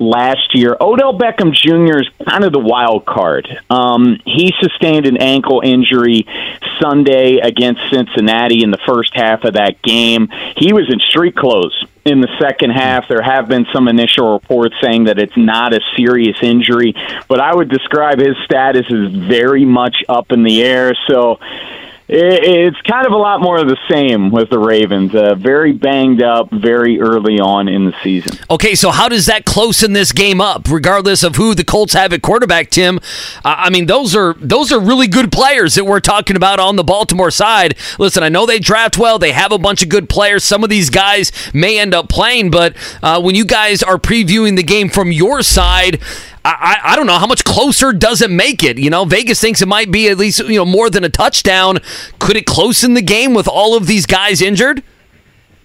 [0.00, 0.76] last year.
[0.80, 2.00] Odell Beckham Jr.
[2.00, 3.46] is kind of the wild card.
[3.68, 6.26] Um, he sustained an ankle injury
[6.80, 10.28] Sunday against Cincinnati in the first half of that game.
[10.56, 13.08] He was in street clothes in the second half.
[13.08, 16.94] There have been some initial reports saying that it's not a serious injury,
[17.28, 20.94] but I would describe his status as very much up in the air.
[21.08, 21.38] So
[22.12, 25.14] it's kind of a lot more of the same with the Ravens.
[25.14, 28.36] Uh, very banged up very early on in the season.
[28.50, 31.92] Okay, so how does that close in this game up, regardless of who the Colts
[31.92, 32.70] have at quarterback?
[32.70, 32.98] Tim,
[33.44, 36.74] uh, I mean those are those are really good players that we're talking about on
[36.74, 37.76] the Baltimore side.
[37.98, 40.42] Listen, I know they draft well; they have a bunch of good players.
[40.42, 44.56] Some of these guys may end up playing, but uh, when you guys are previewing
[44.56, 46.00] the game from your side.
[46.44, 48.78] I, I don't know how much closer does it make it.
[48.78, 51.78] You know, Vegas thinks it might be at least you know more than a touchdown.
[52.18, 54.82] Could it close in the game with all of these guys injured?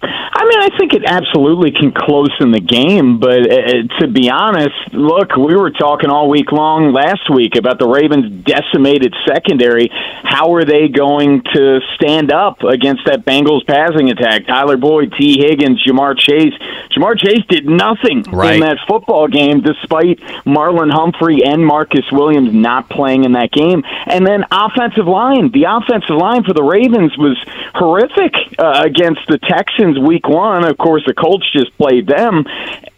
[0.02, 4.28] I mean, I think it absolutely can close in the game, but uh, to be
[4.28, 9.88] honest, look, we were talking all week long last week about the Ravens' decimated secondary.
[9.90, 14.46] How are they going to stand up against that Bengals passing attack?
[14.46, 16.54] Tyler Boyd, Tee Higgins, Ja'Marr Chase.
[16.92, 18.54] Ja'Marr Chase did nothing right.
[18.54, 23.82] in that football game, despite Marlon Humphrey and Marcus Williams not playing in that game.
[24.06, 27.38] And then offensive line, the offensive line for the Ravens was
[27.74, 30.64] horrific uh, against the Texans week one.
[30.64, 32.44] Of course, the Colts just played them,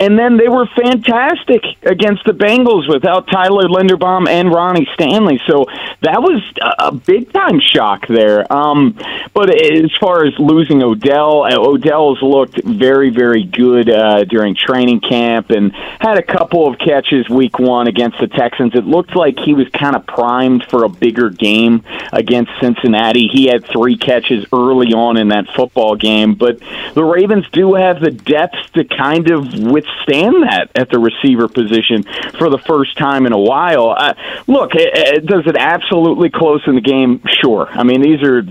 [0.00, 5.40] and then they were fantastic against the Bengals without Tyler Linderbaum and Ronnie Stanley.
[5.46, 5.66] So
[6.02, 6.42] that was
[6.78, 8.50] a big time shock there.
[8.52, 8.98] Um,
[9.34, 15.00] but as far as losing Odell, uh, Odell's looked very, very good uh, during training
[15.00, 18.74] camp and had a couple of catches week one against the Texans.
[18.74, 21.82] It looked like he was kind of primed for a bigger game
[22.12, 23.28] against Cincinnati.
[23.28, 26.58] He had three catches early on in that football game, but
[26.94, 32.04] the Ravens do have the depth to kind of withstand that at the receiver position
[32.38, 33.94] for the first time in a while.
[33.96, 34.14] Uh,
[34.46, 37.22] look, it, it, does it absolutely close in the game?
[37.40, 37.68] Sure.
[37.70, 38.42] I mean, these are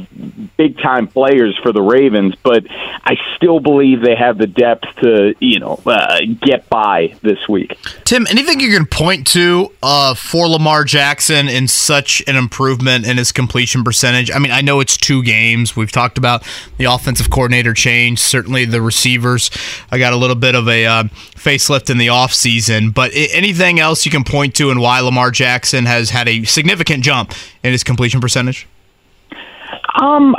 [0.58, 5.36] big time players for the Ravens, but I still believe they have the depth to,
[5.40, 7.78] you know, uh, get by this week.
[8.04, 13.18] Tim, anything you can point to uh, for Lamar Jackson in such an improvement in
[13.18, 14.32] his completion percentage?
[14.32, 15.76] I mean, I know it's two games.
[15.76, 16.48] We've talked about
[16.78, 18.17] the offensive coordinator change.
[18.18, 19.50] Certainly, the receivers.
[19.92, 21.04] I got a little bit of a uh,
[21.36, 25.86] facelift in the offseason, but anything else you can point to and why Lamar Jackson
[25.86, 28.68] has had a significant jump in his completion percentage?
[30.00, 30.36] Um,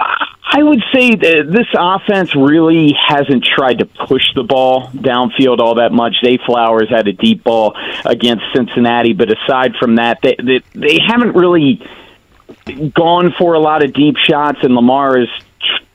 [0.50, 5.74] I would say that this offense really hasn't tried to push the ball downfield all
[5.74, 6.16] that much.
[6.24, 10.98] Zay Flowers had a deep ball against Cincinnati, but aside from that, they they, they
[11.06, 11.86] haven't really
[12.94, 15.28] gone for a lot of deep shots, and Lamar is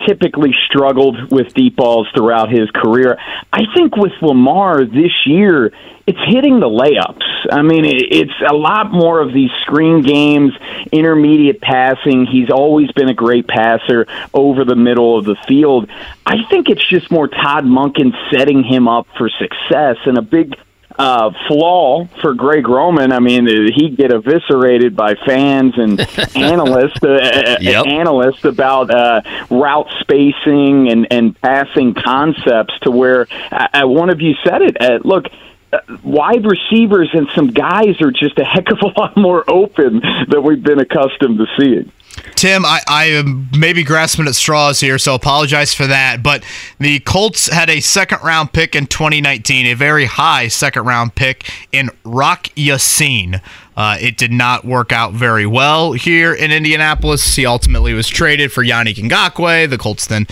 [0.06, 3.18] typically struggled with deep balls throughout his career.
[3.52, 5.72] I think with Lamar this year,
[6.06, 7.24] it's hitting the layups.
[7.52, 10.52] I mean, it's a lot more of these screen games,
[10.92, 12.26] intermediate passing.
[12.26, 15.90] He's always been a great passer over the middle of the field.
[16.26, 20.56] I think it's just more Todd Monken setting him up for success and a big
[20.98, 23.12] uh, flaw for Greg Roman.
[23.12, 26.00] I mean, he'd get eviscerated by fans and
[26.36, 27.86] analysts, uh, yep.
[27.86, 32.74] analysts about uh, route spacing and, and passing concepts.
[32.82, 34.82] To where uh, one of you said it.
[34.82, 35.26] Uh, look,
[35.74, 40.02] uh, wide receivers and some guys are just a heck of a lot more open
[40.30, 41.92] than we've been accustomed to seeing.
[42.36, 46.24] Tim, I, I am maybe grasping at straws here, so apologize for that.
[46.24, 46.44] But
[46.80, 51.50] the Colts had a second round pick in 2019, a very high second round pick
[51.72, 53.42] in Rock Ya-Sin.
[53.76, 57.36] Uh, it did not work out very well here in Indianapolis.
[57.36, 59.70] He ultimately was traded for Yannick Ngakoue.
[59.70, 60.28] The Colts then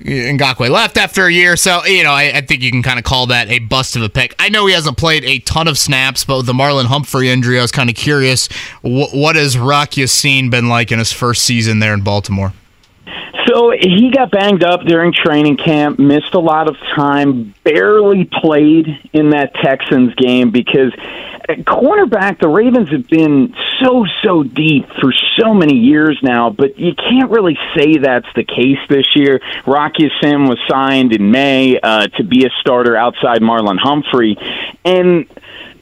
[0.00, 3.04] Ngakoue left after a year, so you know I, I think you can kind of
[3.04, 4.34] call that a bust of a pick.
[4.38, 7.58] I know he hasn't played a ton of snaps, but with the Marlon Humphrey injury,
[7.58, 8.48] I was kind of curious
[8.82, 12.52] wh- what has Rock Ya-Sin been like in his first season there in Baltimore.
[13.46, 18.86] So he got banged up during training camp, missed a lot of time, barely played
[19.12, 20.92] in that Texans game because
[21.48, 26.78] at cornerback, the Ravens have been so, so deep for so many years now, but
[26.78, 29.40] you can't really say that's the case this year.
[29.66, 34.36] Rocky Ya-Sin was signed in May uh, to be a starter outside Marlon Humphrey.
[34.84, 35.26] And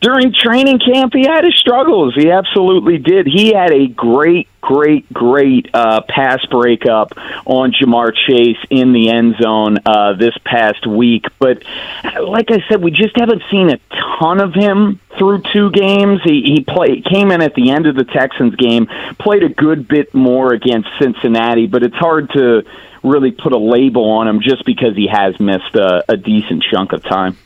[0.00, 2.14] during training camp, he had his struggles.
[2.14, 3.26] He absolutely did.
[3.26, 7.12] He had a great, great, great uh, pass breakup
[7.46, 11.26] on Ja'Marr Chase in the end zone uh, this past week.
[11.38, 11.62] But
[12.20, 13.78] like I said, we just haven't seen a
[14.18, 16.20] ton of him through two games.
[16.24, 18.86] He, he play, came in at the end of the Texans game,
[19.18, 22.62] played a good bit more against Cincinnati, but it's hard to
[23.02, 26.92] really put a label on him just because he has missed a, a decent chunk
[26.92, 27.36] of time.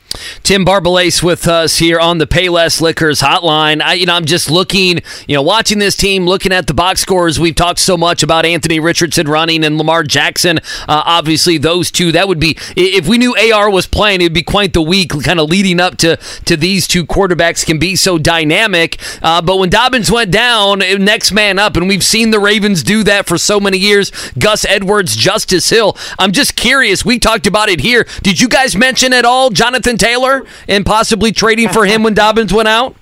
[0.43, 3.81] Tim Barbalace with us here on the Payless Liquors hotline.
[3.81, 7.01] I, you know, I'm just looking, you know, watching this team, looking at the box
[7.01, 7.39] scores.
[7.39, 10.59] We've talked so much about Anthony Richardson running and Lamar Jackson.
[10.87, 12.11] Uh, obviously, those two.
[12.11, 15.39] That would be if we knew AR was playing, it'd be quite the week, kind
[15.39, 18.99] of leading up to to these two quarterbacks can be so dynamic.
[19.21, 23.03] Uh, but when Dobbins went down, next man up, and we've seen the Ravens do
[23.03, 24.11] that for so many years.
[24.37, 25.97] Gus Edwards, Justice Hill.
[26.19, 27.05] I'm just curious.
[27.05, 28.05] We talked about it here.
[28.21, 29.97] Did you guys mention at all Jonathan?
[30.03, 32.95] Taylor and possibly trading for him when Dobbins went out?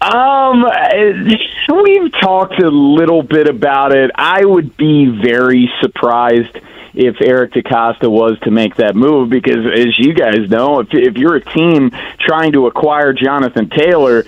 [0.00, 0.64] Um,
[1.82, 4.10] we've talked a little bit about it.
[4.14, 6.58] I would be very surprised
[6.94, 11.16] if Eric DeCosta was to make that move because, as you guys know, if if
[11.16, 14.24] you're a team trying to acquire Jonathan Taylor,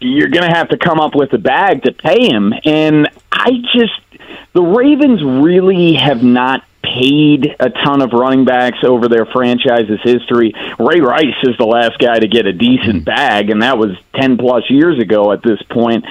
[0.00, 2.52] you're going to have to come up with a bag to pay him.
[2.64, 4.00] And I just,
[4.52, 6.64] the Ravens really have not
[6.94, 10.52] paid a ton of running backs over their franchise's history.
[10.78, 13.04] Ray Rice is the last guy to get a decent hmm.
[13.04, 16.04] bag, and that was 10 plus years ago at this point.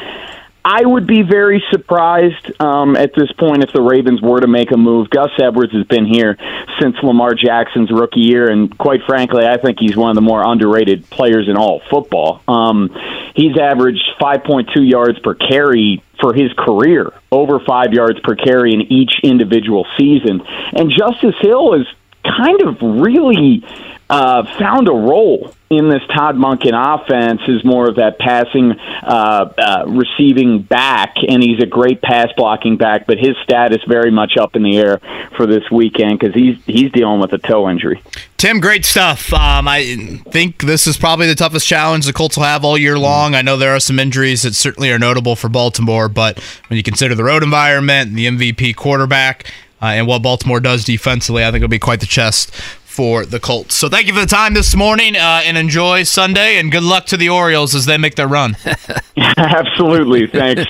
[0.70, 4.72] I would be very surprised um, at this point if the Ravens were to make
[4.72, 5.09] a move.
[5.09, 6.38] Gus Edwards has been here
[6.82, 10.45] since Lamar Jackson's rookie year, and quite frankly, I think he's one of the more
[10.45, 12.41] underrated players in all football.
[12.49, 12.89] Um,
[13.34, 18.82] he's averaged 5.2 yards per carry for his career, over five yards per carry in
[18.91, 20.41] each individual season.
[20.74, 21.88] And Justice Hill is
[22.26, 23.63] kind of really
[24.09, 29.53] uh, found a role in this Todd Monken offense is more of that passing, uh,
[29.57, 33.05] uh, receiving back, and he's a great pass blocking back.
[33.05, 35.01] But his status very much up in the air
[35.35, 38.01] for this weekend because he's he's dealing with a toe injury.
[38.37, 39.33] Tim, great stuff.
[39.33, 42.97] Um, I think this is probably the toughest challenge the Colts will have all year
[42.97, 43.35] long.
[43.35, 46.39] I know there are some injuries that certainly are notable for Baltimore, but
[46.69, 49.51] when you consider the road environment, the MVP quarterback.
[49.79, 52.51] Uh, and what Baltimore does defensively, I think it'll be quite the chest
[52.97, 53.75] for the Colts.
[53.75, 57.05] So thank you for the time this morning uh, and enjoy Sunday and good luck
[57.05, 58.57] to the Orioles as they make their run.
[59.17, 60.25] Absolutely.
[60.25, 60.67] Thanks.